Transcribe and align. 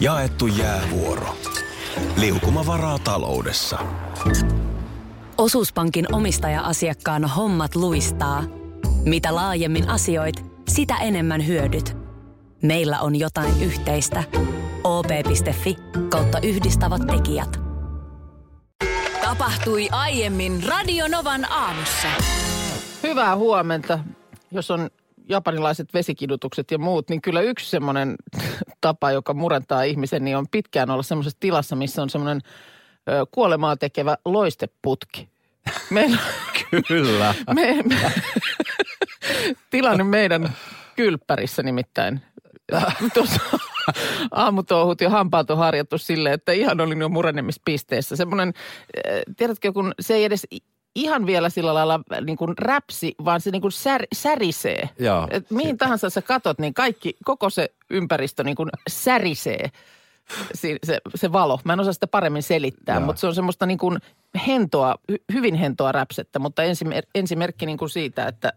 Jaettu 0.00 0.46
jäävuoro. 0.46 1.36
Liukuma 2.16 2.66
varaa 2.66 2.98
taloudessa. 2.98 3.78
Osuuspankin 5.38 6.14
omistaja-asiakkaan 6.14 7.24
hommat 7.24 7.74
luistaa. 7.74 8.44
Mitä 9.04 9.34
laajemmin 9.34 9.88
asioit, 9.88 10.44
sitä 10.68 10.96
enemmän 10.96 11.46
hyödyt. 11.46 11.96
Meillä 12.62 13.00
on 13.00 13.16
jotain 13.16 13.62
yhteistä. 13.62 14.24
op.fi 14.84 15.76
kautta 16.08 16.38
yhdistävät 16.40 17.02
tekijät. 17.06 17.60
Tapahtui 19.22 19.88
aiemmin 19.90 20.62
Radionovan 20.68 21.52
aamussa. 21.52 22.08
Hyvää 23.02 23.36
huomenta. 23.36 23.98
Jos 24.50 24.70
on 24.70 24.90
japanilaiset 25.28 25.94
vesikidutukset 25.94 26.70
ja 26.70 26.78
muut, 26.78 27.10
niin 27.10 27.22
kyllä 27.22 27.40
yksi 27.40 27.70
semmoinen 27.70 28.14
tapa, 28.80 29.10
joka 29.10 29.34
murentaa 29.34 29.82
ihmisen, 29.82 30.24
niin 30.24 30.36
on 30.36 30.48
pitkään 30.50 30.90
olla 30.90 31.02
semmoisessa 31.02 31.40
tilassa, 31.40 31.76
missä 31.76 32.02
on 32.02 32.10
semmoinen 32.10 32.40
kuolemaa 33.30 33.76
tekevä 33.76 34.16
loisteputki. 34.24 35.28
Meillä, 35.90 36.18
Kyllä. 36.88 37.34
me, 37.54 37.82
me, 37.82 37.96
tilanne 39.70 40.04
meidän 40.04 40.52
kylppärissä 40.96 41.62
nimittäin. 41.62 42.20
Tuossa 43.14 43.40
aamutouhut 44.30 45.00
ja 45.00 45.10
hampaat 45.10 45.50
on 45.50 45.58
harjattu 45.58 45.98
silleen, 45.98 46.34
että 46.34 46.52
ihan 46.52 46.80
olin 46.80 47.00
jo 47.00 47.08
murenemispisteessä. 47.08 48.16
Semmoinen, 48.16 48.52
tiedätkö, 49.36 49.72
kun 49.72 49.94
se 50.00 50.14
ei 50.14 50.24
edes 50.24 50.46
ihan 50.98 51.26
vielä 51.26 51.48
sillä 51.48 51.74
lailla 51.74 52.00
niin 52.24 52.36
kuin 52.36 52.58
räpsi, 52.58 53.14
vaan 53.24 53.40
se 53.40 53.50
niin 53.50 53.62
kuin 53.62 53.72
sär, 53.72 54.06
särisee. 54.12 54.88
Joo. 54.98 55.26
Et 55.30 55.50
mihin 55.50 55.78
tahansa 55.78 56.10
sä 56.10 56.22
katot, 56.22 56.58
niin 56.58 56.74
kaikki, 56.74 57.16
koko 57.24 57.50
se 57.50 57.70
ympäristö 57.90 58.44
niin 58.44 58.56
kuin 58.56 58.70
särisee. 58.88 59.70
Si- 60.54 60.78
se, 60.84 61.00
se 61.14 61.32
valo. 61.32 61.60
Mä 61.64 61.72
en 61.72 61.80
osaa 61.80 61.92
sitä 61.92 62.06
paremmin 62.06 62.42
selittää, 62.42 62.96
Joo. 62.96 63.06
mutta 63.06 63.20
se 63.20 63.26
on 63.26 63.34
semmoista 63.34 63.66
niin 63.66 63.78
kuin 63.78 63.98
hentoa, 64.46 64.94
hy- 65.12 65.24
hyvin 65.32 65.54
hentoa 65.54 65.92
räpsettä, 65.92 66.38
mutta 66.38 66.62
ensimer- 66.62 67.08
ensimerkki 67.14 67.66
niin 67.66 67.78
kuin 67.78 67.90
siitä, 67.90 68.26
että 68.26 68.52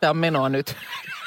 tämä 0.00 0.10
on 0.10 0.16
menoa 0.16 0.48
nyt. 0.48 0.76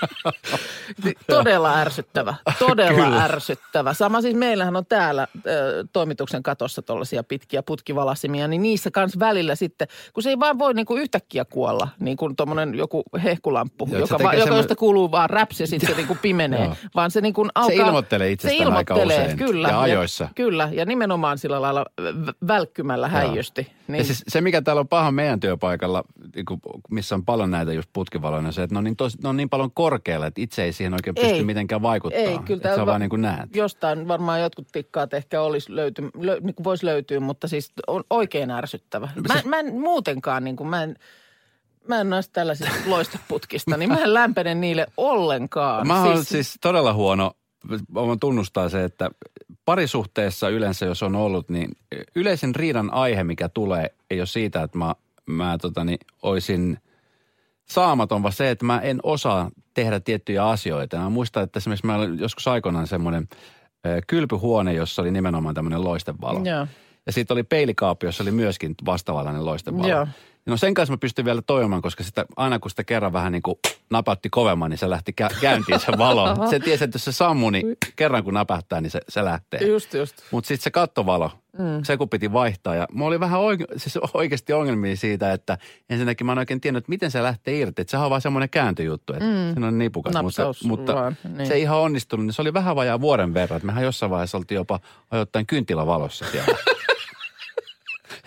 Todella 1.27 1.75
ärsyttävä, 1.75 2.35
todella 2.59 3.03
Kyllä. 3.03 3.23
ärsyttävä. 3.23 3.93
Sama 3.93 4.21
siis 4.21 4.35
meillähän 4.35 4.75
on 4.75 4.85
täällä 4.85 5.27
ö, 5.47 5.85
toimituksen 5.93 6.43
katossa 6.43 6.81
tuollaisia 6.81 7.23
pitkiä 7.23 7.63
putkivalasimia, 7.63 8.47
niin 8.47 8.61
niissä 8.61 8.91
kans 8.91 9.19
välillä 9.19 9.55
sitten, 9.55 9.87
kun 10.13 10.23
se 10.23 10.29
ei 10.29 10.39
vaan 10.39 10.59
voi 10.59 10.73
niinku 10.73 10.95
yhtäkkiä 10.95 11.45
kuolla, 11.45 11.87
niin 11.99 12.17
kuin 12.17 12.35
tuommoinen 12.35 12.75
joku 12.75 13.03
hehkulamppu, 13.23 13.87
Joo, 13.91 14.07
se 14.07 14.13
joka, 14.13 14.23
va, 14.23 14.33
joka 14.33 14.51
semmo- 14.51 14.57
josta 14.57 14.75
kuuluu 14.75 15.11
vaan 15.11 15.29
räpsi 15.29 15.63
ja 15.63 15.67
sitten 15.67 15.89
se 15.89 15.95
niinku 16.07 16.17
pimenee, 16.21 16.63
Joo. 16.65 16.75
vaan 16.95 17.11
se 17.11 17.21
niinku 17.21 17.47
alkaa... 17.55 17.85
ilmoittelee 17.85 18.31
itsestään 18.31 18.73
aika 18.73 18.95
usein 18.95 19.37
kyllä. 19.37 19.67
ja 19.67 19.81
ajoissa. 19.81 20.29
Kyllä, 20.35 20.69
ja 20.71 20.85
nimenomaan 20.85 21.37
sillä 21.37 21.61
lailla 21.61 21.85
välkkymällä 22.47 23.07
häijysti. 23.07 23.71
Niin. 23.87 23.97
Ja 23.97 24.03
siis 24.03 24.23
se, 24.27 24.41
mikä 24.41 24.61
täällä 24.61 24.79
on 24.79 24.87
paha 24.87 25.11
meidän 25.11 25.39
työpaikalla, 25.39 26.03
niin 26.35 26.45
kuin- 26.45 26.61
missä 26.89 27.15
on 27.15 27.25
paljon 27.25 27.51
näitä 27.51 27.73
just 27.73 27.89
putkivaloja, 27.93 28.51
se, 28.51 28.63
että 28.63 28.75
ne 28.75 28.77
on 28.77 28.83
niin, 28.83 28.95
tos, 28.95 29.19
ne 29.23 29.29
on 29.29 29.37
niin 29.37 29.49
paljon 29.49 29.71
korkealla, 29.89 30.25
että 30.27 30.41
itse 30.41 30.63
ei 30.63 30.73
siihen 30.73 30.93
oikein 30.93 31.15
pysty 31.15 31.29
Ei. 31.29 31.43
mitenkään 31.43 31.81
vaikuttaa. 31.81 32.19
Ei, 32.21 32.39
kyllä 32.45 32.57
Että 32.57 32.75
sä 32.75 32.81
va- 32.81 32.85
vaan 32.85 33.01
niin 33.01 33.09
kuin 33.09 33.21
näet. 33.21 33.55
Jostain 33.55 34.07
varmaan 34.07 34.41
jotkut 34.41 34.67
tikkaat 34.71 35.13
ehkä 35.13 35.41
olisi 35.41 35.75
löyty, 35.75 36.09
lö, 36.19 36.39
niin 36.39 36.55
kuin 36.55 36.63
voisi 36.63 36.85
löytyä, 36.85 37.19
mutta 37.19 37.47
siis 37.47 37.71
on 37.87 38.03
oikein 38.09 38.51
ärsyttävä. 38.51 39.09
Mä, 39.27 39.33
siis- 39.33 39.45
mä 39.45 39.59
en 39.59 39.75
muutenkaan, 39.79 40.43
niin 40.43 40.55
kuin, 40.55 40.67
mä 40.69 40.83
en, 40.83 40.95
mä 41.87 42.01
en 42.01 42.09
noista 42.09 42.33
tällaisista 42.33 42.73
loisteputkista, 42.95 43.77
niin 43.77 43.89
mä 43.89 44.03
en 44.03 44.13
lämpene 44.13 44.55
niille 44.55 44.87
ollenkaan. 44.97 45.87
Mä 45.87 46.03
siis, 46.15 46.29
siis 46.29 46.57
todella 46.61 46.93
huono, 46.93 47.31
voin 47.93 48.19
tunnustaa 48.19 48.69
se, 48.69 48.83
että 48.83 49.09
parisuhteessa 49.65 50.49
yleensä 50.49 50.85
jos 50.85 51.03
on 51.03 51.15
ollut, 51.15 51.49
niin 51.49 51.71
yleisen 52.15 52.55
riidan 52.55 52.93
aihe, 52.93 53.23
mikä 53.23 53.49
tulee, 53.49 53.89
ei 54.11 54.19
ole 54.19 54.27
siitä, 54.27 54.63
että 54.63 54.77
mä, 54.77 54.95
mä 55.25 55.57
totani, 55.61 55.97
oisin 56.21 56.77
saamaton, 57.69 58.23
vaan 58.23 58.33
se, 58.33 58.49
että 58.51 58.65
mä 58.65 58.79
en 58.79 58.99
osaa 59.03 59.49
tehdä 59.77 59.99
tiettyjä 59.99 60.45
asioita. 60.45 60.97
Mä 60.97 61.09
muistan, 61.09 61.43
että 61.43 61.59
esimerkiksi 61.59 61.85
mä 61.85 61.95
olin 61.95 62.19
joskus 62.19 62.47
aikoinaan 62.47 62.87
semmoinen 62.87 63.27
kylpyhuone, 64.07 64.73
jossa 64.73 65.01
oli 65.01 65.11
nimenomaan 65.11 65.55
tämmöinen 65.55 65.83
loistevalo. 65.83 66.39
Joo. 66.43 66.67
Ja 67.05 67.11
sitten 67.11 67.35
oli 67.35 67.43
peilikaappi, 67.43 68.05
jossa 68.05 68.23
oli 68.23 68.31
myöskin 68.31 68.75
vastavalainen 68.85 69.45
loistevalo. 69.45 69.87
Joo. 69.87 70.07
No 70.47 70.57
sen 70.57 70.73
kanssa 70.73 70.93
mä 70.93 70.97
pystyn 70.97 71.25
vielä 71.25 71.41
toimimaan, 71.41 71.81
koska 71.81 72.03
sitä, 72.03 72.25
aina 72.35 72.59
kun 72.59 72.69
sitä 72.69 72.83
kerran 72.83 73.13
vähän 73.13 73.31
niin 73.31 73.41
kuin 73.41 73.59
napatti 73.89 74.29
kovemman, 74.29 74.69
niin 74.69 74.77
se 74.77 74.89
lähti 74.89 75.13
kä- 75.21 75.39
käyntiin 75.41 75.79
se 75.79 75.91
valo. 75.97 76.49
Se 76.49 76.59
tiesi, 76.59 76.83
että 76.83 76.95
jos 76.95 77.05
se 77.05 77.11
sammuu, 77.11 77.49
niin 77.49 77.77
kerran 77.95 78.23
kun 78.23 78.33
napahtaa, 78.33 78.81
niin 78.81 78.91
se, 78.91 79.01
se 79.09 79.25
lähtee. 79.25 79.67
Just, 79.67 79.93
just. 79.93 80.15
Mutta 80.31 80.47
sitten 80.47 80.63
se 80.63 80.71
kattovalo, 80.71 81.31
mm. 81.57 81.83
se 81.83 81.97
kun 81.97 82.09
piti 82.09 82.33
vaihtaa. 82.33 82.75
Ja 82.75 82.87
mulla 82.91 83.07
oli 83.07 83.19
vähän 83.19 83.39
oike- 83.39 83.77
siis 83.77 83.97
oikeasti 84.13 84.53
ongelmia 84.53 84.95
siitä, 84.95 85.33
että 85.33 85.57
ensinnäkin 85.89 86.25
mä 86.27 86.31
en 86.31 86.37
oikein 86.37 86.61
tiennyt, 86.61 86.81
että 86.81 86.89
miten 86.89 87.11
se 87.11 87.23
lähtee 87.23 87.57
irti. 87.57 87.81
Että 87.81 87.91
sehän 87.91 88.05
on 88.05 88.09
vaan 88.09 88.21
semmoinen 88.21 88.49
kääntöjuttu, 88.49 89.13
että 89.13 89.25
mm. 89.25 89.53
siinä 89.53 89.67
on 89.67 89.77
nipukas. 89.77 90.13
Mutta, 90.13 90.23
Napsaus 90.23 90.63
mutta 90.63 90.95
vaan, 90.95 91.17
niin. 91.37 91.47
se 91.47 91.53
ei 91.53 91.61
ihan 91.61 91.77
onnistunut, 91.77 92.25
niin 92.25 92.33
se 92.33 92.41
oli 92.41 92.53
vähän 92.53 92.75
vajaa 92.75 93.01
vuoden 93.01 93.33
verran. 93.33 93.57
Että 93.57 93.65
mehän 93.65 93.83
jossain 93.83 94.09
vaiheessa 94.09 94.37
oltiin 94.37 94.55
jopa 94.55 94.79
ajoittain 95.11 95.47
kynttilävalossa 95.47 96.25
siellä. 96.31 96.57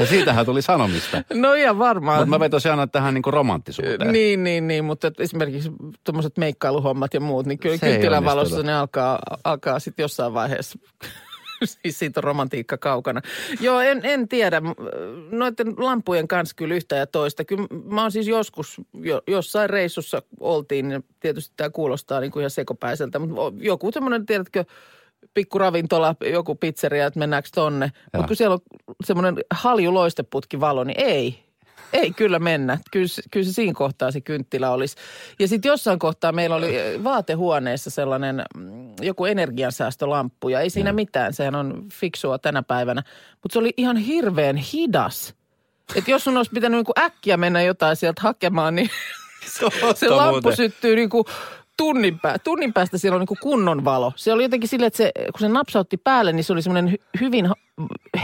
ja 0.00 0.06
siitähän 0.06 0.46
tuli 0.46 0.62
sanomista. 0.62 1.22
No 1.34 1.54
ihan 1.54 1.78
varmaan. 1.78 2.18
Mutta 2.18 2.30
mä 2.30 2.40
vetosin 2.40 2.70
aina 2.70 2.86
tähän 2.86 3.14
niin 3.14 3.22
romanttisuuteen. 3.26 4.12
Niin, 4.12 4.44
niin, 4.44 4.68
niin, 4.68 4.84
mutta 4.84 5.12
esimerkiksi 5.18 5.70
tuommoiset 6.04 6.38
meikkailuhommat 6.38 7.14
ja 7.14 7.20
muut, 7.20 7.46
niin 7.46 7.58
kyllä 7.58 7.78
onnistunut. 8.30 8.66
ne 8.66 8.74
alkaa, 8.74 9.18
alkaa 9.44 9.78
sitten 9.78 10.02
jossain 10.02 10.34
vaiheessa. 10.34 10.78
siis 11.82 11.98
siitä 11.98 12.20
on 12.20 12.24
romantiikka 12.24 12.78
kaukana. 12.78 13.20
Joo, 13.60 13.80
en, 13.80 14.00
en 14.02 14.28
tiedä. 14.28 14.62
Noiden 15.30 15.74
lampujen 15.76 16.28
kanssa 16.28 16.54
kyllä 16.56 16.74
yhtä 16.74 16.96
ja 16.96 17.06
toista. 17.06 17.44
Kyllä 17.44 17.66
mä 17.84 18.02
oon 18.02 18.12
siis 18.12 18.28
joskus 18.28 18.80
jo, 18.94 19.22
jossain 19.26 19.70
reissussa 19.70 20.22
oltiin, 20.40 20.88
niin 20.88 21.04
tietysti 21.20 21.54
tämä 21.56 21.70
kuulostaa 21.70 22.20
niin 22.20 22.32
kuin 22.32 22.40
ihan 22.40 22.50
sekopäiseltä, 22.50 23.18
mutta 23.18 23.64
joku 23.64 23.92
semmoinen, 23.92 24.26
tiedätkö, 24.26 24.64
pikku 25.34 25.58
ravintola, 25.58 26.14
joku 26.32 26.54
pizzeria, 26.54 27.06
että 27.06 27.18
mennäänkö 27.18 27.48
tonne. 27.54 27.92
Mutta 28.12 28.26
kun 28.26 28.36
siellä 28.36 28.54
on 28.54 28.60
semmoinen 29.04 29.36
halju 29.50 29.94
loisteputkivalo, 29.94 30.84
niin 30.84 31.00
ei. 31.00 31.50
Ei 31.92 32.12
kyllä 32.12 32.38
mennä. 32.38 32.78
Kyllä, 32.90 33.08
se- 33.08 33.22
kyllä 33.30 33.46
se 33.46 33.52
siinä 33.52 33.72
kohtaa 33.72 34.10
se 34.10 34.20
kynttilä 34.20 34.70
olisi. 34.70 34.96
Ja 35.38 35.48
sitten 35.48 35.68
jossain 35.68 35.98
kohtaa 35.98 36.32
meillä 36.32 36.56
oli 36.56 36.76
eh, 36.78 37.04
vaatehuoneessa 37.04 37.90
sellainen 37.90 38.42
mm, 38.56 38.92
joku 39.00 39.24
energiansäästölamppu. 39.24 40.48
Ja 40.48 40.60
ei 40.60 40.70
siinä 40.70 40.92
mitään, 40.92 41.32
sehän 41.32 41.54
on 41.54 41.84
fiksua 41.92 42.38
tänä 42.38 42.62
päivänä. 42.62 43.02
Mutta 43.42 43.52
se 43.52 43.58
oli 43.58 43.74
ihan 43.76 43.96
hirveän 43.96 44.56
hidas. 44.56 45.34
Että 45.94 46.10
jos 46.10 46.24
sun 46.24 46.36
olisi 46.36 46.50
pitänyt 46.54 46.78
niinku 46.78 46.92
äkkiä 46.98 47.36
mennä 47.36 47.62
jotain 47.62 47.96
sieltä 47.96 48.20
hakemaan, 48.22 48.74
niin 48.74 48.90
se 49.94 50.08
lamppu 50.08 50.32
muuten. 50.32 50.56
syttyy 50.56 50.96
niinku 50.96 51.24
tunnin, 51.80 52.20
pää, 52.20 52.38
tunnin 52.38 52.72
päästä 52.72 52.98
siellä 52.98 53.16
on 53.16 53.20
niinku 53.20 53.36
kunnon 53.40 53.84
valo. 53.84 54.12
Se 54.16 54.32
oli 54.32 54.42
jotenkin 54.42 54.68
silleen, 54.68 54.86
että 54.86 54.96
se, 54.96 55.12
kun 55.16 55.40
se 55.40 55.48
napsautti 55.48 55.96
päälle, 55.96 56.32
niin 56.32 56.44
se 56.44 56.52
oli 56.52 56.62
semmoinen 56.62 56.94
hy- 56.94 57.20
hyvin 57.20 57.50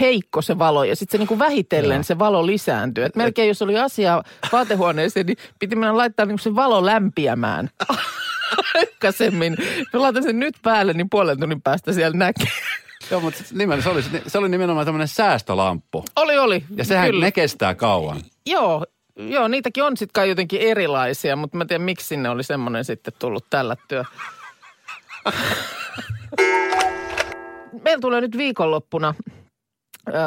heikko 0.01 0.43
se 0.43 0.59
valo. 0.59 0.85
Ja 0.85 0.97
sitten 0.97 1.13
se 1.13 1.19
niinku 1.19 1.39
vähitellen 1.39 2.05
se 2.05 2.19
valo 2.19 2.47
lisääntyi. 2.47 3.05
Et 3.05 3.17
melkein 3.17 3.49
jos 3.49 3.63
oli 3.63 3.79
asiaa 3.79 4.23
vaatehuoneeseen, 4.53 5.27
niin 5.27 5.37
piti 5.59 5.77
mennä 5.77 5.97
laittaa 5.97 6.27
niinku 6.27 6.43
se 6.43 6.55
valo 6.55 6.87
lämpiämään. 6.87 7.71
Aikaisemmin. 8.75 9.57
Mä 9.93 10.01
laitan 10.01 10.23
sen 10.23 10.39
nyt 10.39 10.55
päälle, 10.63 10.93
niin 10.93 11.11
puolen 11.11 11.41
tunnin 11.41 11.63
päästä 11.63 11.93
siellä 11.93 12.17
näkee. 12.17 12.47
Joo, 13.11 13.21
mutta 13.21 13.45
nimen, 13.53 13.83
se, 13.83 13.89
oli, 13.89 14.03
se 14.27 14.39
oli 14.39 14.49
nimenomaan 14.49 14.87
tämmöinen 14.87 15.09
säästölamppu. 15.09 16.05
Oli, 16.17 16.39
oli. 16.39 16.65
Ja 16.77 16.85
sehän 16.85 17.11
Kyllä. 17.11 17.25
ne 17.25 17.33
kestää 17.33 17.75
kauan. 17.75 18.21
Joo, 18.47 18.87
joo, 19.17 19.49
niitäkin 19.49 19.85
on 19.85 19.97
sitten 19.97 20.13
kai 20.13 20.29
jotenkin 20.29 20.61
erilaisia, 20.61 21.37
mutta 21.37 21.57
mä 21.57 21.63
en 21.63 21.69
tiedä, 21.69 21.85
miksi 21.85 22.07
sinne 22.07 22.29
oli 22.29 22.43
semmoinen 22.43 22.85
sitten 22.85 23.15
tullut 23.19 23.47
tällä 23.51 23.77
työ. 23.89 24.05
Meillä 27.85 28.01
tulee 28.01 28.21
nyt 28.21 28.37
viikonloppuna 28.37 29.15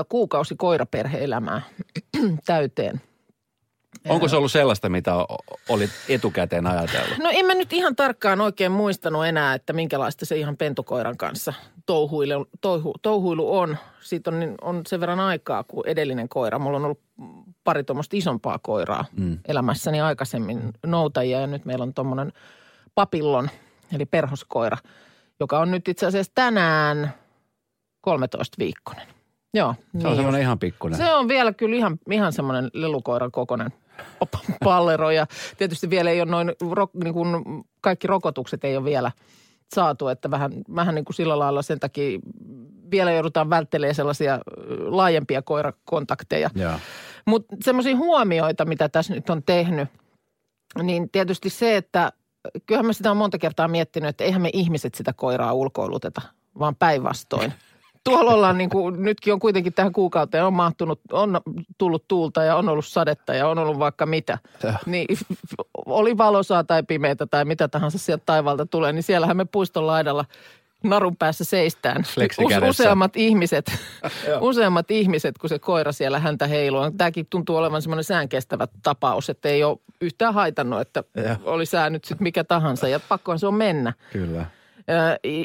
kuukausi 0.09 0.55
koiraperhe-elämää 0.55 1.61
täyteen. 2.45 3.01
Onko 4.09 4.27
se 4.27 4.35
ollut 4.35 4.51
sellaista, 4.51 4.89
mitä 4.89 5.11
olit 5.69 5.89
etukäteen 6.09 6.67
ajatellut? 6.67 7.17
No 7.17 7.29
en 7.33 7.45
mä 7.45 7.55
nyt 7.55 7.73
ihan 7.73 7.95
tarkkaan 7.95 8.41
oikein 8.41 8.71
muistanut 8.71 9.25
enää, 9.25 9.53
että 9.53 9.73
minkälaista 9.73 10.25
se 10.25 10.37
ihan 10.37 10.57
pentukoiran 10.57 11.17
kanssa 11.17 11.53
touhuilu, 11.85 12.47
touhu, 12.61 12.93
touhuilu 13.01 13.57
on. 13.57 13.77
Siitä 14.01 14.29
on, 14.29 14.39
niin- 14.39 14.55
on 14.61 14.81
sen 14.87 14.99
verran 14.99 15.19
aikaa 15.19 15.63
kuin 15.63 15.87
edellinen 15.87 16.29
koira. 16.29 16.59
Mulla 16.59 16.77
on 16.77 16.85
ollut 16.85 17.01
pari 17.69 17.83
tuommoista 17.83 18.17
isompaa 18.17 18.59
koiraa 18.59 19.05
mm. 19.17 19.37
elämässäni 19.47 20.01
aikaisemmin 20.01 20.73
noutajia 20.85 21.41
ja 21.41 21.47
nyt 21.47 21.65
meillä 21.65 21.83
on 21.83 21.93
tuommoinen 21.93 22.33
papillon, 22.95 23.49
eli 23.95 24.05
perhoskoira, 24.05 24.77
joka 25.39 25.59
on 25.59 25.71
nyt 25.71 25.87
itse 25.87 26.05
asiassa 26.05 26.31
tänään 26.35 27.13
13 28.01 28.55
viikkonen. 28.59 29.07
Joo. 29.53 29.75
Se 30.01 30.07
on 30.07 30.15
semmoinen 30.15 30.41
ihan 30.41 30.59
pikkuinen. 30.59 30.97
Se 30.97 31.13
on 31.13 31.27
vielä 31.27 31.53
kyllä 31.53 31.75
ihan, 31.75 31.99
ihan 32.11 32.33
semmoinen 32.33 32.69
lelukoiran 32.73 33.31
kokoinen 33.31 33.73
pallero 34.63 35.11
ja 35.11 35.27
tietysti 35.57 35.89
vielä 35.89 36.09
ei 36.09 36.21
ole 36.21 36.31
noin, 36.31 36.51
ro, 36.71 36.87
niin 37.03 37.13
kuin 37.13 37.43
kaikki 37.81 38.07
rokotukset 38.07 38.63
ei 38.63 38.77
ole 38.77 38.85
vielä 38.85 39.11
saatu, 39.75 40.07
että 40.07 40.31
vähän, 40.31 40.51
vähän 40.75 40.95
niin 40.95 41.05
kuin 41.05 41.15
sillä 41.15 41.39
lailla 41.39 41.61
sen 41.61 41.79
takia 41.79 42.19
vielä 42.91 43.11
joudutaan 43.11 43.49
välttelemään 43.49 43.95
sellaisia 43.95 44.39
laajempia 44.85 45.41
koirakontakteja. 45.41 46.49
Joo. 46.55 46.73
Mutta 47.29 47.55
semmoisia 47.63 47.95
huomioita, 47.95 48.65
mitä 48.65 48.89
tässä 48.89 49.13
nyt 49.13 49.29
on 49.29 49.43
tehnyt, 49.43 49.89
niin 50.83 51.09
tietysti 51.09 51.49
se, 51.49 51.77
että 51.77 52.11
kyllähän 52.65 52.85
mä 52.85 52.93
sitä 52.93 53.11
on 53.11 53.17
monta 53.17 53.37
kertaa 53.37 53.67
miettinyt, 53.67 54.09
että 54.09 54.23
eihän 54.23 54.41
me 54.41 54.49
ihmiset 54.53 54.95
sitä 54.95 55.13
koiraa 55.13 55.53
ulkoiluteta, 55.53 56.21
vaan 56.59 56.75
päinvastoin. 56.75 57.53
Tuolla 58.03 58.33
ollaan 58.33 58.57
niin 58.57 58.69
kuin, 58.69 59.03
nytkin 59.03 59.33
on 59.33 59.39
kuitenkin 59.39 59.73
tähän 59.73 59.93
kuukauteen 59.93 60.45
on 60.45 60.53
mahtunut, 60.53 61.01
on 61.11 61.41
tullut 61.77 62.07
tuulta 62.07 62.43
ja 62.43 62.55
on 62.55 62.69
ollut 62.69 62.85
sadetta 62.85 63.33
ja 63.33 63.47
on 63.47 63.57
ollut 63.57 63.79
vaikka 63.79 64.05
mitä. 64.05 64.37
Niin 64.85 65.07
oli 65.85 66.17
valosaa 66.17 66.63
tai 66.63 66.83
pimeätä 66.83 67.25
tai 67.25 67.45
mitä 67.45 67.67
tahansa 67.67 67.97
sieltä 67.97 68.23
taivaalta 68.25 68.65
tulee, 68.65 68.93
niin 68.93 69.03
siellähän 69.03 69.37
me 69.37 69.45
puiston 69.45 69.87
laidalla 69.87 70.25
narun 70.83 71.17
päässä 71.17 71.43
seistään. 71.43 72.03
Useammat 72.69 73.15
ihmiset, 73.15 73.71
useammat 74.41 74.91
ihmiset, 74.91 75.37
kun 75.37 75.49
se 75.49 75.59
koira 75.59 75.91
siellä 75.91 76.19
häntä 76.19 76.47
heiluu. 76.47 76.91
Tämäkin 76.97 77.27
tuntuu 77.29 77.55
olevan 77.55 77.81
semmoinen 77.81 78.03
säänkestävä 78.03 78.67
tapaus, 78.83 79.29
että 79.29 79.49
ei 79.49 79.63
ole 79.63 79.77
yhtään 80.01 80.33
haitannut, 80.33 80.81
että 80.81 81.03
Joo. 81.15 81.35
oli 81.43 81.65
sää 81.65 81.89
nyt 81.89 82.05
sitten 82.05 82.23
mikä 82.23 82.43
tahansa 82.43 82.87
ja 82.87 82.99
pakkohan 82.99 83.39
se 83.39 83.47
on 83.47 83.53
mennä. 83.53 83.93
Kyllä. 84.13 84.45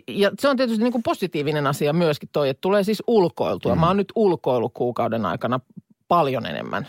Ja 0.08 0.30
se 0.38 0.48
on 0.48 0.56
tietysti 0.56 0.82
niin 0.82 0.92
kuin 0.92 1.02
positiivinen 1.02 1.66
asia 1.66 1.92
myöskin 1.92 2.28
toi, 2.32 2.48
että 2.48 2.60
tulee 2.60 2.82
siis 2.82 3.02
ulkoiltua. 3.06 3.74
Mm. 3.74 3.80
Mä 3.80 3.86
oon 3.86 3.96
nyt 3.96 4.12
ulkoillut 4.14 4.74
kuukauden 4.74 5.26
aikana 5.26 5.60
paljon 6.08 6.46
enemmän, 6.46 6.88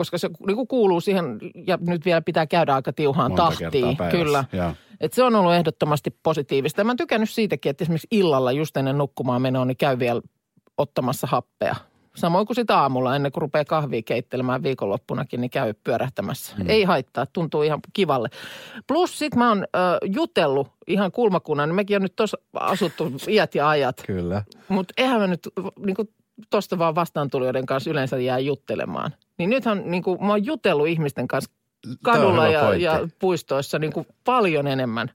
koska 0.00 0.18
se 0.18 0.30
niin 0.46 0.56
kuin 0.56 0.68
kuuluu 0.68 1.00
siihen, 1.00 1.38
ja 1.66 1.78
nyt 1.80 2.04
vielä 2.04 2.22
pitää 2.22 2.46
käydä 2.46 2.74
aika 2.74 2.92
tiuhaan 2.92 3.30
Monta 3.30 3.42
tahtiin. 3.42 3.96
Kyllä. 4.10 4.44
joo. 4.52 4.72
Et 5.00 5.12
se 5.12 5.22
on 5.22 5.34
ollut 5.34 5.52
ehdottomasti 5.52 6.16
positiivista. 6.22 6.80
Ja 6.80 6.84
mä 6.84 6.90
oon 6.90 6.96
tykännyt 6.96 7.30
siitäkin, 7.30 7.70
että 7.70 7.84
esimerkiksi 7.84 8.08
illalla 8.10 8.52
just 8.52 8.76
ennen 8.76 8.98
nukkumaan 8.98 9.42
menoa, 9.42 9.64
niin 9.64 9.76
käy 9.76 9.98
vielä 9.98 10.20
ottamassa 10.78 11.26
happea. 11.26 11.76
Samoin 12.16 12.46
kuin 12.46 12.54
sitä 12.54 12.78
aamulla, 12.78 13.16
ennen 13.16 13.32
kuin 13.32 13.42
rupeaa 13.42 13.64
kahvia 13.64 14.02
keittelemään 14.02 14.62
viikonloppunakin, 14.62 15.40
niin 15.40 15.50
käy 15.50 15.74
pyörähtämässä. 15.84 16.56
Mm. 16.58 16.70
Ei 16.70 16.84
haittaa, 16.84 17.26
tuntuu 17.26 17.62
ihan 17.62 17.80
kivalle. 17.92 18.28
Plus 18.86 19.18
sit 19.18 19.34
mä 19.34 19.48
oon 19.48 19.64
ö, 19.76 19.78
jutellut 20.04 20.68
ihan 20.86 21.12
kulmakunnan, 21.12 21.68
niin 21.68 21.76
mekin 21.76 21.96
on 21.96 22.02
nyt 22.02 22.16
tuossa 22.16 22.38
asuttu 22.54 23.12
iät 23.28 23.54
ja 23.54 23.68
ajat. 23.68 24.02
Kyllä. 24.06 24.42
Mutta 24.68 24.94
eihän 24.96 25.20
mä 25.20 25.26
nyt 25.26 25.48
niin 25.86 25.96
kuin 25.96 26.08
tosta 26.50 26.78
vaan 26.78 26.94
vastaantulijoiden 26.94 27.66
kanssa 27.66 27.90
yleensä 27.90 28.18
jää 28.18 28.38
juttelemaan. 28.38 29.14
Niin 29.38 29.50
nythän 29.50 29.82
niin 29.84 30.02
kuin, 30.02 30.24
mä 30.24 30.28
oon 30.32 30.46
jutellut 30.46 30.88
ihmisten 30.88 31.28
kanssa 31.28 31.50
kadulla 32.02 32.48
ja, 32.48 32.60
pointti. 32.60 32.84
ja 32.84 33.08
puistoissa 33.18 33.78
niin 33.78 33.92
kuin 33.92 34.06
paljon 34.24 34.66
enemmän. 34.66 35.10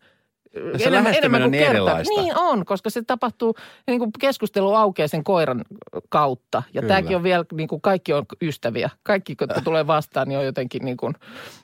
Se 0.78 0.92
lähestyminen 0.92 1.44
on 1.44 1.52
niin 1.52 1.64
erilaista. 1.64 2.22
Niin 2.22 2.38
on, 2.38 2.66
koska 2.66 2.90
se 2.90 3.02
tapahtuu 3.02 3.56
niin 3.88 4.00
kuin 4.00 4.12
keskustelu 4.20 4.74
aukeaa 4.74 5.08
sen 5.08 5.24
koiran 5.24 5.62
kautta. 6.10 6.64
Ja 6.74 6.82
Kyllä. 6.82 6.94
tämäkin 6.94 7.18
on 7.18 7.24
vielä, 7.24 7.46
niin 7.54 7.68
kuin 7.68 7.82
kaikki 7.82 8.14
on 8.14 8.26
ystäviä. 8.42 8.90
Kaikki, 9.04 9.36
kun 9.36 9.48
tulee 9.64 9.88
vastaan, 9.88 10.28
niin 10.28 10.40
on 10.40 10.46
jotenkin 10.46 10.86
niin 10.86 10.98
kuin, 10.98 11.14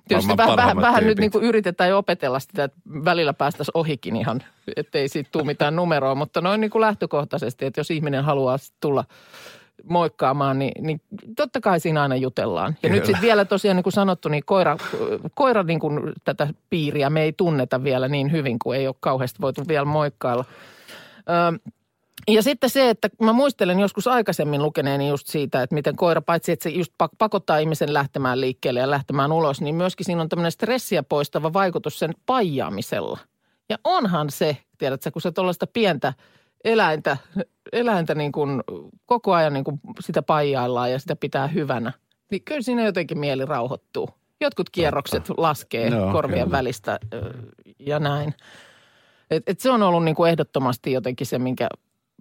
tietysti 0.07 0.37
vähän, 0.37 0.57
vähän, 0.57 0.77
vähän 0.77 1.07
nyt 1.07 1.19
niin 1.19 1.31
kuin 1.31 1.43
yritetään 1.43 1.89
jo 1.89 1.97
opetella 1.97 2.39
sitä, 2.39 2.63
että 2.63 2.77
välillä 3.05 3.33
päästäisiin 3.33 3.77
ohikin 3.77 4.15
ihan, 4.15 4.43
ettei 4.75 5.07
siitä 5.07 5.29
tule 5.31 5.43
mitään 5.43 5.75
numeroa. 5.75 6.15
Mutta 6.15 6.41
noin 6.41 6.61
niin 6.61 6.71
kuin 6.71 6.81
lähtökohtaisesti, 6.81 7.65
että 7.65 7.79
jos 7.79 7.91
ihminen 7.91 8.23
haluaa 8.23 8.57
tulla 8.79 9.03
moikkaamaan, 9.89 10.59
niin, 10.59 10.85
niin 10.85 11.01
totta 11.35 11.61
kai 11.61 11.79
siinä 11.79 12.01
aina 12.01 12.15
jutellaan. 12.15 12.75
Ja 12.83 12.89
nyt 12.89 13.01
Kyllä. 13.01 13.05
sitten 13.05 13.21
vielä 13.21 13.45
tosiaan 13.45 13.75
niin 13.75 13.83
kuin 13.83 13.93
sanottu, 13.93 14.29
niin 14.29 14.43
koira, 14.45 14.77
koira 15.35 15.63
niin 15.63 15.79
kuin 15.79 16.13
tätä 16.23 16.47
piiriä 16.69 17.09
me 17.09 17.21
ei 17.21 17.33
tunneta 17.33 17.83
vielä 17.83 18.07
niin 18.07 18.31
hyvin, 18.31 18.59
kuin 18.59 18.79
ei 18.79 18.87
ole 18.87 18.95
kauheasti 18.99 19.41
voitu 19.41 19.61
vielä 19.67 19.85
moikkailla. 19.85 20.45
Ö, 21.17 21.71
ja 22.27 22.43
sitten 22.43 22.69
se, 22.69 22.89
että 22.89 23.09
mä 23.21 23.33
muistelen 23.33 23.79
joskus 23.79 24.07
aikaisemmin 24.07 24.63
lukeneeni 24.63 25.09
just 25.09 25.27
siitä, 25.27 25.63
että 25.63 25.73
miten 25.73 25.95
koira, 25.95 26.21
paitsi 26.21 26.51
että 26.51 26.63
se 26.63 26.69
just 26.69 26.93
pak- 26.97 27.11
pakottaa 27.17 27.57
ihmisen 27.57 27.93
lähtemään 27.93 28.41
liikkeelle 28.41 28.79
ja 28.79 28.89
lähtemään 28.89 29.31
ulos, 29.31 29.61
niin 29.61 29.75
myöskin 29.75 30.05
siinä 30.05 30.21
on 30.21 30.29
tämmöinen 30.29 30.51
stressiä 30.51 31.03
poistava 31.03 31.53
vaikutus 31.53 31.99
sen 31.99 32.13
paijaamisella. 32.25 33.19
Ja 33.69 33.77
onhan 33.83 34.29
se, 34.29 34.57
tiedätkö, 34.77 35.11
kun 35.11 35.21
se 35.21 35.31
tuollaista 35.31 35.67
pientä 35.67 36.13
eläintä, 36.63 37.17
eläintä 37.71 38.15
niin 38.15 38.31
kuin 38.31 38.61
koko 39.05 39.33
ajan 39.33 39.53
niin 39.53 39.63
kuin 39.63 39.79
sitä 39.99 40.21
paijaillaan 40.21 40.91
ja 40.91 40.99
sitä 40.99 41.15
pitää 41.15 41.47
hyvänä, 41.47 41.93
niin 42.31 42.41
kyllä 42.43 42.61
siinä 42.61 42.85
jotenkin 42.85 43.19
mieli 43.19 43.45
rauhoittuu. 43.45 44.09
Jotkut 44.41 44.69
kierrokset 44.69 45.29
laskee 45.37 45.87
Joo, 45.87 46.11
korvien 46.11 46.43
kyllä. 46.43 46.57
välistä 46.57 46.99
ja 47.79 47.99
näin. 47.99 48.33
Et, 49.31 49.43
et 49.47 49.59
se 49.59 49.71
on 49.71 49.83
ollut 49.83 50.03
niin 50.03 50.15
kuin 50.15 50.29
ehdottomasti 50.29 50.91
jotenkin 50.91 51.27
se, 51.27 51.39
minkä, 51.39 51.67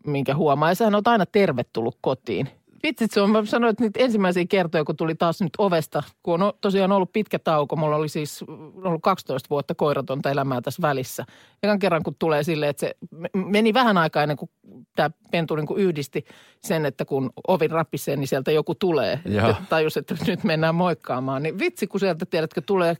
minkä 0.07 0.35
huomaa. 0.35 0.69
Ja 0.69 0.75
sehän 0.75 0.95
on 0.95 1.03
aina 1.05 1.27
tervetullut 1.27 1.99
kotiin. 2.01 2.49
Vitsit, 2.83 3.11
se 3.13 3.21
on, 3.21 3.31
mä 3.31 3.45
sanoin, 3.45 3.71
että 3.71 3.85
niitä 3.85 4.01
ensimmäisiä 4.01 4.45
kertoja, 4.49 4.85
kun 4.85 4.97
tuli 4.97 5.15
taas 5.15 5.41
nyt 5.41 5.53
ovesta, 5.59 6.03
kun 6.23 6.43
on 6.43 6.53
tosiaan 6.61 6.93
ollut 6.93 7.13
pitkä 7.13 7.39
tauko. 7.39 7.77
Mulla 7.77 7.97
oli 7.97 8.09
siis 8.09 8.45
ollut 8.85 9.03
12 9.03 9.47
vuotta 9.51 9.75
koiratonta 9.75 10.31
elämää 10.31 10.61
tässä 10.61 10.83
välissä. 10.83 11.25
Ekan 11.63 11.79
kerran, 11.79 12.03
kun 12.03 12.17
tulee 12.19 12.43
silleen, 12.43 12.71
että 12.71 12.81
se 12.81 12.95
me- 13.11 13.31
meni 13.35 13.75
vähän 13.75 13.99
aikaa 13.99 14.23
ennen 14.23 14.37
kuin 14.37 14.51
tämä 14.97 15.11
pentu 15.31 15.57
niin 15.57 15.67
kuin 15.67 15.81
yhdisti 15.83 16.25
sen, 16.63 16.87
että 16.87 17.05
kun 17.05 17.31
ovi 17.49 17.69
rapisee, 17.69 18.17
niin 18.17 18.29
sieltä 18.29 18.53
joku 18.53 18.75
tulee. 18.75 19.21
Ja 19.25 19.55
tajus, 19.69 19.97
että 19.97 20.15
nyt 20.27 20.45
mennään 20.45 20.75
moikkaamaan. 20.75 21.43
Niin 21.43 21.59
vitsi, 21.59 21.87
kun 21.87 22.01
sieltä 22.01 22.27
tiedätkö, 22.27 22.61
tulee 22.61 22.97